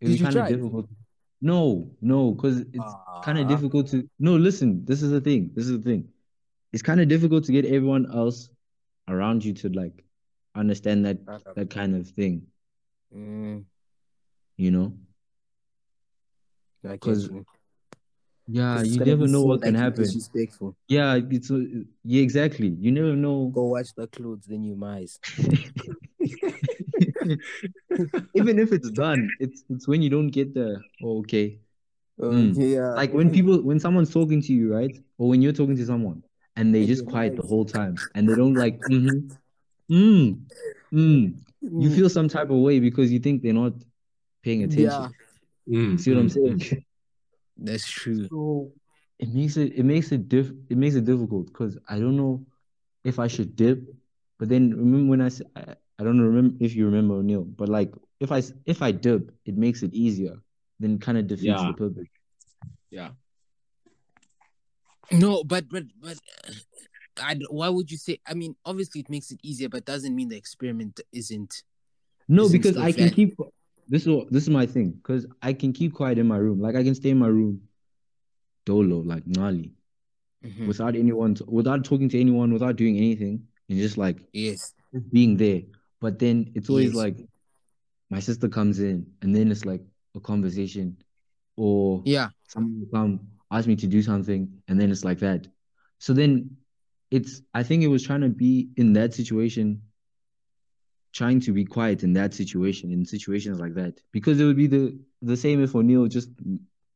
It 0.00 0.08
would 0.08 0.18
be 0.18 0.24
kind 0.24 0.36
of 0.36 0.48
difficult. 0.48 0.88
No, 1.40 1.90
no, 2.00 2.32
because 2.32 2.60
it's 2.60 2.94
kind 3.22 3.38
of 3.38 3.48
difficult 3.48 3.88
to. 3.88 4.08
No, 4.18 4.36
listen, 4.36 4.84
this 4.84 5.02
is 5.02 5.10
the 5.10 5.20
thing. 5.20 5.50
This 5.54 5.66
is 5.66 5.78
the 5.78 5.82
thing. 5.82 6.08
It's 6.72 6.82
kind 6.82 7.00
of 7.00 7.08
difficult 7.08 7.44
to 7.44 7.52
get 7.52 7.64
everyone 7.66 8.10
else 8.12 8.48
around 9.08 9.44
you 9.44 9.52
to 9.52 9.68
like 9.68 10.04
understand 10.54 11.04
that 11.04 11.18
that 11.54 11.70
kind 11.70 11.96
of 11.96 12.08
thing, 12.08 12.46
Mm, 13.14 13.64
you 14.56 14.70
know? 14.70 14.92
I 16.84 16.88
get 16.88 17.00
'Cause 17.00 17.30
you. 17.30 17.44
Never 19.04 19.26
know 19.26 19.40
so, 19.40 19.46
what 19.46 19.62
can 19.62 19.74
happen. 19.74 20.02
Disrespectful. 20.04 20.76
Yeah, 20.88 21.18
it's 21.30 21.50
uh, 21.50 21.60
yeah, 22.04 22.22
exactly. 22.22 22.68
You 22.78 22.92
never 22.92 23.16
know. 23.16 23.48
Go 23.54 23.64
watch 23.68 23.94
the 23.94 24.06
clothes, 24.06 24.44
then 24.46 24.64
you 24.64 24.76
mice. 24.76 25.18
Even 28.34 28.58
if 28.58 28.72
it's 28.72 28.90
done, 28.90 29.30
it's 29.40 29.64
it's 29.70 29.88
when 29.88 30.02
you 30.02 30.10
don't 30.10 30.28
get 30.28 30.52
the 30.54 30.80
oh, 31.02 31.20
okay. 31.20 31.58
Um, 32.22 32.54
Mm. 32.54 32.70
yeah. 32.70 32.92
Like 32.94 33.12
when 33.14 33.30
people 33.30 33.60
when 33.62 33.80
someone's 33.80 34.12
talking 34.12 34.42
to 34.42 34.52
you, 34.52 34.72
right? 34.74 34.94
Or 35.18 35.28
when 35.28 35.40
you're 35.42 35.52
talking 35.52 35.76
to 35.76 35.86
someone 35.86 36.22
and 36.56 36.74
they 36.74 36.84
just 36.86 37.06
quiet 37.06 37.36
the 37.36 37.42
whole 37.42 37.64
time 37.64 37.96
and 38.14 38.28
they 38.28 38.34
don't 38.34 38.54
like 38.54 38.78
mm-hmm, 38.82 39.30
mm, 39.92 40.38
mm. 40.92 41.34
You 41.78 41.88
Mm, 41.88 41.96
feel 41.96 42.08
some 42.08 42.28
type 42.28 42.50
of 42.50 42.58
way 42.58 42.78
because 42.80 43.10
you 43.12 43.18
think 43.18 43.42
they're 43.42 43.52
not 43.54 43.72
paying 44.42 44.62
attention. 44.62 44.90
Yeah, 44.90 45.08
Mm, 45.68 45.98
See 46.00 46.10
what 46.12 46.20
I'm 46.20 46.26
mm, 46.26 46.32
saying? 46.36 46.58
mm. 46.60 46.84
that's 47.56 47.88
true. 47.88 48.28
So 48.30 48.72
it 49.18 49.28
makes 49.32 49.56
it 49.56 49.72
it 49.74 49.84
makes 49.84 50.12
it 50.12 50.28
diff 50.28 50.50
it 50.68 50.76
makes 50.76 50.94
it 50.94 51.04
difficult 51.04 51.46
because 51.46 51.78
I 51.88 51.98
don't 51.98 52.16
know 52.16 52.44
if 53.04 53.18
I 53.18 53.28
should 53.28 53.56
dip, 53.56 53.78
but 54.38 54.48
then 54.48 54.70
remember 54.70 55.10
when 55.10 55.20
I 55.20 55.28
said 55.28 55.46
I, 55.56 55.74
I 55.98 56.04
don't 56.04 56.20
remember 56.20 56.56
if 56.64 56.74
you 56.74 56.86
remember 56.86 57.14
O'Neill, 57.14 57.44
but 57.44 57.68
like 57.68 57.92
if 58.20 58.30
I 58.32 58.42
if 58.66 58.82
I 58.82 58.92
dip, 58.92 59.30
it 59.46 59.56
makes 59.56 59.82
it 59.82 59.94
easier. 59.94 60.36
Then 60.80 60.98
kind 60.98 61.16
of 61.18 61.26
defeats 61.28 61.46
Yeah. 61.46 61.68
the 61.68 61.74
purpose. 61.74 62.08
Yeah. 62.90 63.10
No, 65.12 65.44
but 65.44 65.68
but 65.68 65.84
but 66.00 66.18
I, 67.22 67.38
why 67.50 67.68
would 67.68 67.90
you 67.90 67.96
say? 67.96 68.18
I 68.26 68.34
mean, 68.34 68.56
obviously 68.64 69.00
it 69.00 69.10
makes 69.10 69.30
it 69.30 69.40
easier, 69.42 69.68
but 69.68 69.84
doesn't 69.84 70.14
mean 70.14 70.28
the 70.28 70.36
experiment 70.36 71.00
isn't. 71.12 71.62
No, 72.28 72.44
Isn't 72.44 72.58
because 72.58 72.76
I 72.76 72.92
can 72.92 73.10
keep 73.10 73.36
this 73.88 74.06
is 74.06 74.22
this 74.30 74.44
is 74.44 74.50
my 74.50 74.66
thing 74.66 74.92
because 74.92 75.26
I 75.42 75.52
can 75.52 75.72
keep 75.72 75.92
quiet 75.92 76.18
in 76.18 76.26
my 76.26 76.38
room. 76.38 76.60
Like 76.60 76.74
I 76.74 76.82
can 76.82 76.94
stay 76.94 77.10
in 77.10 77.18
my 77.18 77.26
room, 77.26 77.60
dolo, 78.64 78.98
like 79.00 79.26
gnarly, 79.26 79.72
Mhm. 80.44 80.66
without 80.66 80.96
anyone, 80.96 81.36
without 81.46 81.84
talking 81.84 82.08
to 82.08 82.20
anyone, 82.20 82.52
without 82.52 82.76
doing 82.76 82.96
anything, 82.96 83.46
and 83.68 83.78
just 83.78 83.98
like 83.98 84.26
Yes. 84.32 84.74
being 85.12 85.36
there. 85.36 85.62
But 86.00 86.18
then 86.18 86.50
it's 86.54 86.70
always 86.70 86.94
Yes. 86.94 86.96
like 86.96 87.28
my 88.10 88.20
sister 88.20 88.48
comes 88.48 88.80
in, 88.80 89.06
and 89.22 89.34
then 89.34 89.50
it's 89.50 89.64
like 89.64 89.82
a 90.14 90.20
conversation, 90.20 90.96
or 91.56 92.02
Yeah. 92.04 92.30
someone 92.48 92.80
will 92.80 92.86
come 92.88 93.20
ask 93.50 93.66
me 93.68 93.76
to 93.76 93.86
do 93.86 94.02
something, 94.02 94.62
and 94.68 94.80
then 94.80 94.90
it's 94.90 95.04
like 95.04 95.18
that. 95.20 95.46
So 95.98 96.12
then 96.14 96.56
it's 97.14 97.42
I 97.54 97.62
think 97.62 97.84
it 97.84 97.88
was 97.88 98.02
trying 98.02 98.22
to 98.22 98.28
be 98.28 98.70
in 98.76 98.92
that 98.94 99.14
situation, 99.14 99.82
trying 101.12 101.40
to 101.40 101.52
be 101.52 101.64
quiet 101.64 102.02
in 102.02 102.12
that 102.14 102.34
situation, 102.34 102.90
in 102.90 103.04
situations 103.04 103.60
like 103.60 103.74
that. 103.74 104.00
Because 104.10 104.40
it 104.40 104.44
would 104.44 104.56
be 104.56 104.66
the 104.66 104.98
the 105.22 105.36
same 105.36 105.62
if 105.62 105.76
O'Neill 105.76 106.08
just 106.08 106.30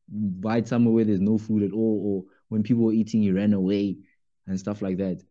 bite 0.09 0.67
somewhere 0.67 0.93
where 0.93 1.05
there's 1.05 1.21
no 1.21 1.37
food 1.37 1.63
at 1.63 1.71
all, 1.71 2.01
or 2.03 2.33
when 2.49 2.63
people 2.63 2.83
were 2.83 2.91
eating, 2.91 3.21
he 3.21 3.31
ran 3.31 3.53
away 3.53 3.97
and 4.45 4.59
stuff 4.59 4.81
like 4.81 4.97
that. 4.97 5.23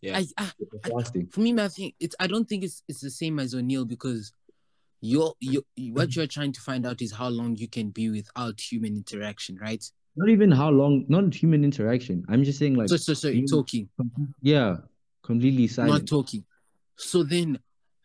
Yeah. 0.00 0.18
I, 0.18 0.26
I 0.38 0.52
I- 0.86 1.26
for 1.30 1.40
me, 1.40 1.58
I 1.58 1.68
think 1.68 1.94
it's. 2.00 2.16
I 2.18 2.26
don't 2.26 2.48
think 2.48 2.64
it's 2.64 2.82
it's 2.88 3.02
the 3.02 3.10
same 3.10 3.38
as 3.38 3.54
O'Neill 3.54 3.84
because 3.84 4.32
you're 5.02 5.34
you 5.40 5.64
what 5.92 6.08
mm-hmm. 6.08 6.20
you're 6.20 6.26
trying 6.26 6.52
to 6.52 6.60
find 6.62 6.86
out 6.86 7.02
is 7.02 7.12
how 7.12 7.28
long 7.28 7.56
you 7.56 7.68
can 7.68 7.90
be 7.90 8.08
without 8.08 8.58
human 8.58 8.96
interaction, 8.96 9.58
right? 9.60 9.84
Not 10.16 10.28
even 10.28 10.50
how 10.50 10.70
long, 10.70 11.04
not 11.08 11.34
human 11.34 11.64
interaction. 11.64 12.24
I'm 12.28 12.44
just 12.44 12.58
saying 12.58 12.74
like 12.74 12.88
So 12.88 12.96
so 12.96 13.14
so 13.14 13.28
you- 13.28 13.46
talking, 13.46 13.88
yeah, 14.42 14.76
completely 15.22 15.66
silent. 15.68 16.02
not 16.02 16.06
talking. 16.08 16.44
So 16.96 17.22
then 17.22 17.58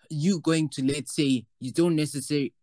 you 0.09 0.39
going 0.39 0.69
to 0.69 0.83
let's 0.85 1.13
say 1.15 1.45
you 1.59 1.71
don't 1.71 1.95
necessarily. 1.95 2.53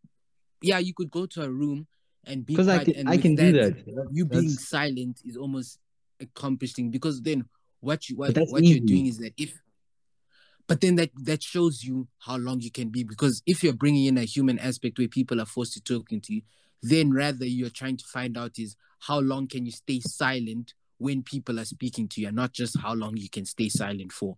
Yeah, 0.63 0.79
you 0.79 0.95
could 0.95 1.11
go 1.11 1.27
to 1.27 1.43
a 1.43 1.51
room 1.51 1.87
and 2.27 2.47
be 2.47 2.55
Because 2.55 2.69
I 2.69 2.85
can 2.85 2.95
and 2.97 3.09
I 3.09 3.19
can 3.19 3.35
do 3.35 3.53
that. 3.53 3.85
you 4.11 4.25
being 4.25 4.49
silent 4.49 5.21
is 5.27 5.37
almost 5.37 5.79
accomplishing 6.21 6.91
because 6.91 7.21
then 7.21 7.45
what 7.81 8.09
you 8.09 8.17
what, 8.17 8.35
what 8.49 8.65
you're 8.65 8.81
doing 8.81 9.07
is 9.07 9.19
that 9.19 9.35
if 9.37 9.53
but 10.67 10.81
then 10.81 10.95
that 10.95 11.11
that 11.25 11.43
shows 11.43 11.85
you 11.85 12.09
how 12.19 12.37
long 12.37 12.61
you 12.61 12.71
can 12.71 12.89
be 12.89 13.03
because 13.05 13.43
if 13.45 13.63
you're 13.63 13.75
bringing 13.75 14.07
in 14.07 14.17
a 14.17 14.23
human 14.25 14.59
aspect 14.59 14.97
where 14.99 15.09
people 15.09 15.39
are 15.41 15.45
forced 15.45 15.75
to 15.75 15.83
talking 15.83 16.21
to 16.23 16.33
you 16.35 16.41
then 16.83 17.13
rather 17.13 17.45
you're 17.45 17.69
trying 17.69 17.97
to 17.97 18.05
find 18.07 18.39
out 18.39 18.59
is 18.59 18.77
how 19.07 19.21
long 19.21 19.47
can 19.47 19.67
you 19.67 19.73
stay 19.73 20.01
silent 20.01 20.75
when 20.99 21.23
people 21.23 21.59
are 21.61 21.65
speaking 21.65 22.09
to 22.09 22.21
you 22.21 22.29
and 22.29 22.37
not 22.37 22.53
just 22.53 22.79
how 22.81 22.95
long 22.95 23.17
you 23.17 23.29
can 23.29 23.45
stay 23.45 23.69
silent 23.69 24.13
for 24.13 24.37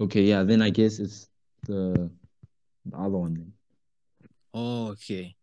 Okay, 0.00 0.22
yeah, 0.22 0.44
then 0.44 0.62
I 0.62 0.70
guess 0.70 1.00
it's 1.00 1.28
the, 1.66 2.08
the 2.86 2.96
other 2.96 3.18
one 3.18 3.34
then. 3.34 3.52
oh, 4.54 4.88
okay 4.92 5.34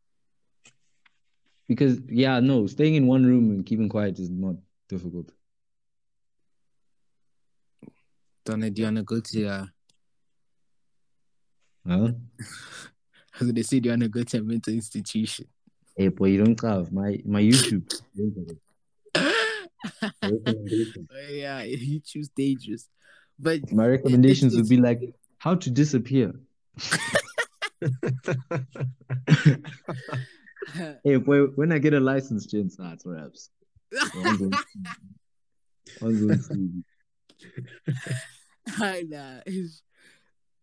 Because 1.67 1.99
yeah, 2.07 2.39
no, 2.39 2.67
staying 2.67 2.95
in 2.95 3.07
one 3.07 3.25
room 3.25 3.49
and 3.51 3.65
keeping 3.65 3.89
quiet 3.89 4.19
is 4.19 4.29
not 4.29 4.55
difficult. 4.87 5.31
Donna, 8.45 8.69
do 8.69 8.81
you 8.81 8.85
wanna 8.87 9.03
go 9.03 9.19
to 9.19 9.47
uh 9.47 9.65
Huh? 11.87 12.11
Was 13.39 13.47
gonna 13.51 13.63
say 13.63 13.79
do 13.79 13.89
you 13.89 13.93
wanna 13.93 14.07
go 14.07 14.23
to 14.23 14.37
a 14.37 14.41
mental 14.41 14.73
institution 14.73 15.47
Hey 15.95 16.09
boy, 16.09 16.27
you 16.27 16.43
don't 16.43 16.59
have 16.61 16.91
my 16.91 17.19
my 17.25 17.41
YouTube. 17.41 17.89
Yeah 21.29 21.61
you 21.63 21.99
choose 22.03 22.27
dangerous 22.29 22.89
but 23.39 23.71
My 23.71 23.87
recommendations 23.87 24.55
would 24.55 24.67
be 24.67 24.77
like 24.77 25.01
how 25.37 25.55
to 25.55 25.69
disappear. 25.69 26.33
Hey 31.03 31.17
boy, 31.17 31.43
when 31.55 31.71
I 31.71 31.77
get 31.77 31.93
a 31.93 31.99
license, 31.99 32.47
ah, 32.79 32.93
it's 32.93 33.05
raps. 33.05 33.51
One's 34.15 34.41
on- 34.41 34.51
one's 36.01 36.49
on 36.51 36.57
TV. 36.57 36.83
I 38.79 39.03
know. 39.03 39.41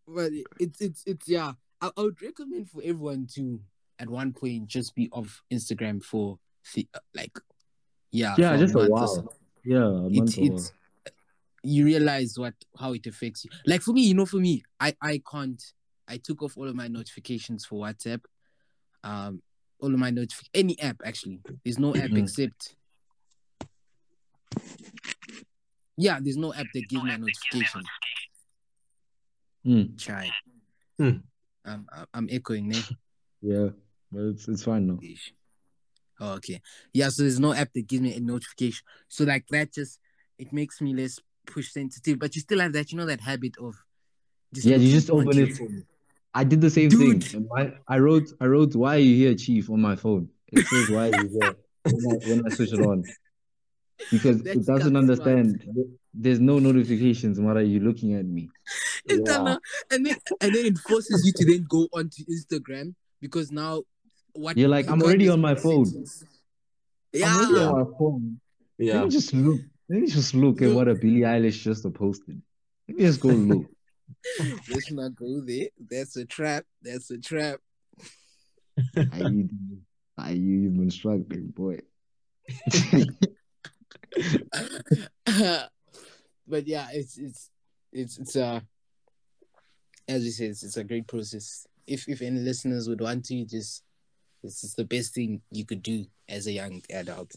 But 0.09 0.33
it's 0.59 0.81
it's 0.81 1.05
it's 1.07 1.29
yeah. 1.29 1.53
I, 1.81 1.92
I 1.97 2.03
would 2.03 2.21
recommend 2.21 2.68
for 2.68 2.83
everyone 2.83 3.29
to 3.35 3.61
at 4.03 4.11
one 4.11 4.33
point 4.33 4.67
just 4.67 4.95
be 4.95 5.09
off 5.12 5.43
Instagram 5.53 6.03
for 6.03 6.38
the, 6.75 6.87
like 7.15 7.38
yeah 8.11 8.35
Yeah, 8.37 8.57
just 8.57 8.75
a 8.75 8.79
month 8.79 8.91
while. 8.91 9.07
so. 9.07 9.33
Yeah, 9.65 9.79
a 9.87 10.07
It, 10.07 10.12
month 10.17 10.38
or 10.38 10.45
it's 10.45 10.73
you 11.62 11.85
realize 11.85 12.37
what 12.37 12.55
how 12.79 12.93
it 12.93 13.07
affects 13.07 13.45
you. 13.45 13.51
Like 13.65 13.83
for 13.83 13.93
me, 13.93 14.03
you 14.03 14.15
know, 14.15 14.27
for 14.27 14.38
me, 14.38 14.65
I 14.81 14.95
I 15.01 15.23
can't. 15.31 15.62
I 16.09 16.17
took 16.17 16.43
off 16.43 16.59
all 16.59 16.69
of 16.69 16.75
my 16.75 16.88
notifications 16.88 17.65
for 17.65 17.77
WhatsApp. 17.87 18.23
Um, 19.05 19.41
all 19.81 19.93
of 19.95 19.99
my 20.01 20.11
notif 20.11 20.43
any 20.53 20.79
app 20.81 20.97
actually. 21.05 21.41
There's 21.65 21.79
no 21.79 21.95
app 21.95 22.11
Mhm. 22.11 22.19
except. 22.19 22.75
Yeah, 25.97 26.19
there's 26.21 26.37
no 26.37 26.53
app 26.53 26.67
that 26.75 26.88
gives 26.88 27.05
me 27.05 27.12
a 27.12 27.19
notification. 27.19 27.83
Mm, 29.65 29.97
Chai. 29.99 30.31
Hmm. 30.99 31.19
Um, 31.65 31.87
I- 31.93 32.07
I'm 32.15 32.29
echoing 32.33 32.69
there. 32.71 32.83
yeah, 33.43 33.69
but 34.12 34.20
it's 34.22 34.48
it's 34.48 34.64
fine 34.64 34.87
now. 34.87 34.98
Oh, 36.20 36.35
okay. 36.35 36.61
Yeah, 36.92 37.09
so 37.09 37.22
there's 37.22 37.40
no 37.40 37.53
app 37.53 37.72
that 37.75 37.88
gives 37.88 38.03
me 38.03 38.14
a 38.14 38.20
notification. 38.20 38.85
So 39.09 39.25
like 39.25 39.46
that 39.48 39.72
just 39.72 39.98
it 40.38 40.53
makes 40.53 40.81
me 40.81 40.94
less 40.94 41.18
push 41.46 41.72
sensitive. 41.72 42.18
But 42.18 42.35
you 42.35 42.40
still 42.40 42.61
have 42.61 42.72
that, 42.75 42.92
you 42.92 42.98
know, 42.98 43.07
that 43.07 43.20
habit 43.20 43.57
of 43.59 43.75
just 44.53 44.66
Yeah, 44.66 44.77
you 44.77 44.90
just 44.90 45.11
open 45.11 45.37
it. 45.37 45.57
phone. 45.57 45.85
I 46.35 46.44
did 46.44 46.61
the 46.61 46.70
same 46.70 46.88
Dude. 46.90 47.25
thing. 47.25 47.48
I 47.88 47.98
wrote 47.98 48.33
I 48.40 48.46
wrote 48.46 48.75
why 48.75 48.96
are 48.96 48.98
you 49.01 49.16
here, 49.16 49.35
Chief, 49.35 49.68
on 49.70 49.81
my 49.81 49.96
phone. 49.96 50.29
It 50.48 50.66
says 50.66 50.90
why 50.90 51.11
are 51.11 51.22
you 51.22 51.29
here 51.29 51.57
when 51.85 52.14
I, 52.14 52.29
when 52.29 52.46
I 52.46 52.55
switch 52.55 52.72
it 52.72 52.81
on. 52.81 53.05
Because 54.11 54.42
That's 54.42 54.57
it 54.57 54.66
doesn't 54.66 54.96
understand. 54.96 55.64
There's 56.14 56.40
no 56.40 56.59
notifications. 56.59 57.40
What 57.40 57.57
are 57.57 57.62
you 57.62 57.81
looking 57.81 58.14
at 58.14 58.27
me? 58.27 58.51
Now. 59.09 59.59
and 59.90 60.07
then 60.07 60.16
and 60.40 60.55
then 60.55 60.66
it 60.66 60.79
forces 60.79 61.22
you 61.27 61.33
to 61.37 61.53
then 61.53 61.66
go 61.68 61.88
onto 61.92 62.22
Instagram 62.27 62.94
because 63.20 63.51
now 63.51 63.83
what 64.35 64.57
You're 64.57 64.68
like, 64.68 64.88
I'm 64.88 65.03
already 65.03 65.29
on 65.29 65.40
my 65.40 65.55
phone. 65.55 65.87
Yeah. 67.12 67.27
I'm 67.29 67.35
Yeah. 67.35 67.47
already 67.47 67.61
on 67.61 67.75
my 67.79 67.99
phone. 67.99 68.40
Let 68.79 68.87
Yeah. 68.87 69.05
me 69.05 69.09
just 69.11 69.33
look. 69.35 69.61
Let 69.88 70.01
me 70.01 70.07
just 70.07 70.35
look 70.35 70.62
at 70.62 70.71
what 70.73 70.88
a 70.88 70.95
Billie 70.95 71.21
Eilish 71.21 71.62
just 71.62 71.85
posted. 71.95 72.40
Let 72.88 72.97
me 72.97 73.05
just 73.05 73.21
go 73.21 73.29
look. 73.51 73.66
Let's 74.68 74.90
not 74.90 75.14
go 75.14 75.40
there. 75.40 75.68
That's 75.90 76.16
a 76.16 76.25
trap. 76.25 76.64
That's 76.81 77.11
a 77.11 77.18
trap. 77.18 77.61
Are 78.97 79.18
you, 79.31 79.49
are 80.16 80.33
you 80.33 80.71
even 80.71 80.90
struggling, 80.90 81.49
boy? 81.49 81.81
but 86.47 86.66
yeah, 86.66 86.88
it's 86.92 87.18
it's 87.18 87.51
it's 87.92 88.18
it's 88.18 88.37
uh 88.37 88.61
as 90.09 90.25
you 90.25 90.31
said, 90.31 90.51
it's, 90.51 90.62
it's 90.62 90.77
a 90.77 90.85
great 90.85 91.07
process. 91.07 91.66
If 91.87 92.09
if 92.09 92.23
any 92.23 92.40
listeners 92.40 92.88
would 92.88 93.01
want 93.01 93.25
to, 93.27 93.45
just 93.45 93.83
this 94.43 94.65
is 94.65 94.75
the 94.75 94.85
best 94.85 95.15
thing 95.15 95.43
you 95.51 95.65
could 95.65 95.83
do 95.83 96.07
as 96.29 96.47
a 96.47 96.53
young 96.53 96.83
adult, 96.91 97.35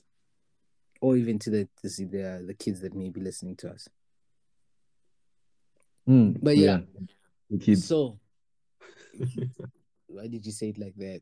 or 1.02 1.18
even 1.18 1.38
to 1.40 1.50
the 1.50 1.68
to 1.82 1.90
see 1.90 2.06
the 2.06 2.38
uh, 2.38 2.40
the 2.46 2.54
kids 2.54 2.82
that 2.82 2.96
may 2.96 3.10
be 3.10 3.22
listening 3.22 3.56
to 3.58 3.70
us. 3.70 3.88
Mm, 6.08 6.38
but 6.42 6.58
yeah, 6.58 6.80
yeah. 7.50 7.58
Kids. 7.60 7.88
so 7.88 8.20
why 10.08 10.28
did 10.28 10.46
you 10.46 10.52
say 10.52 10.70
it 10.70 10.78
like 10.78 10.96
that? 10.96 11.22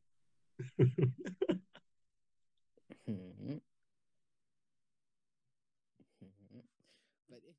Hmm. 3.06 3.58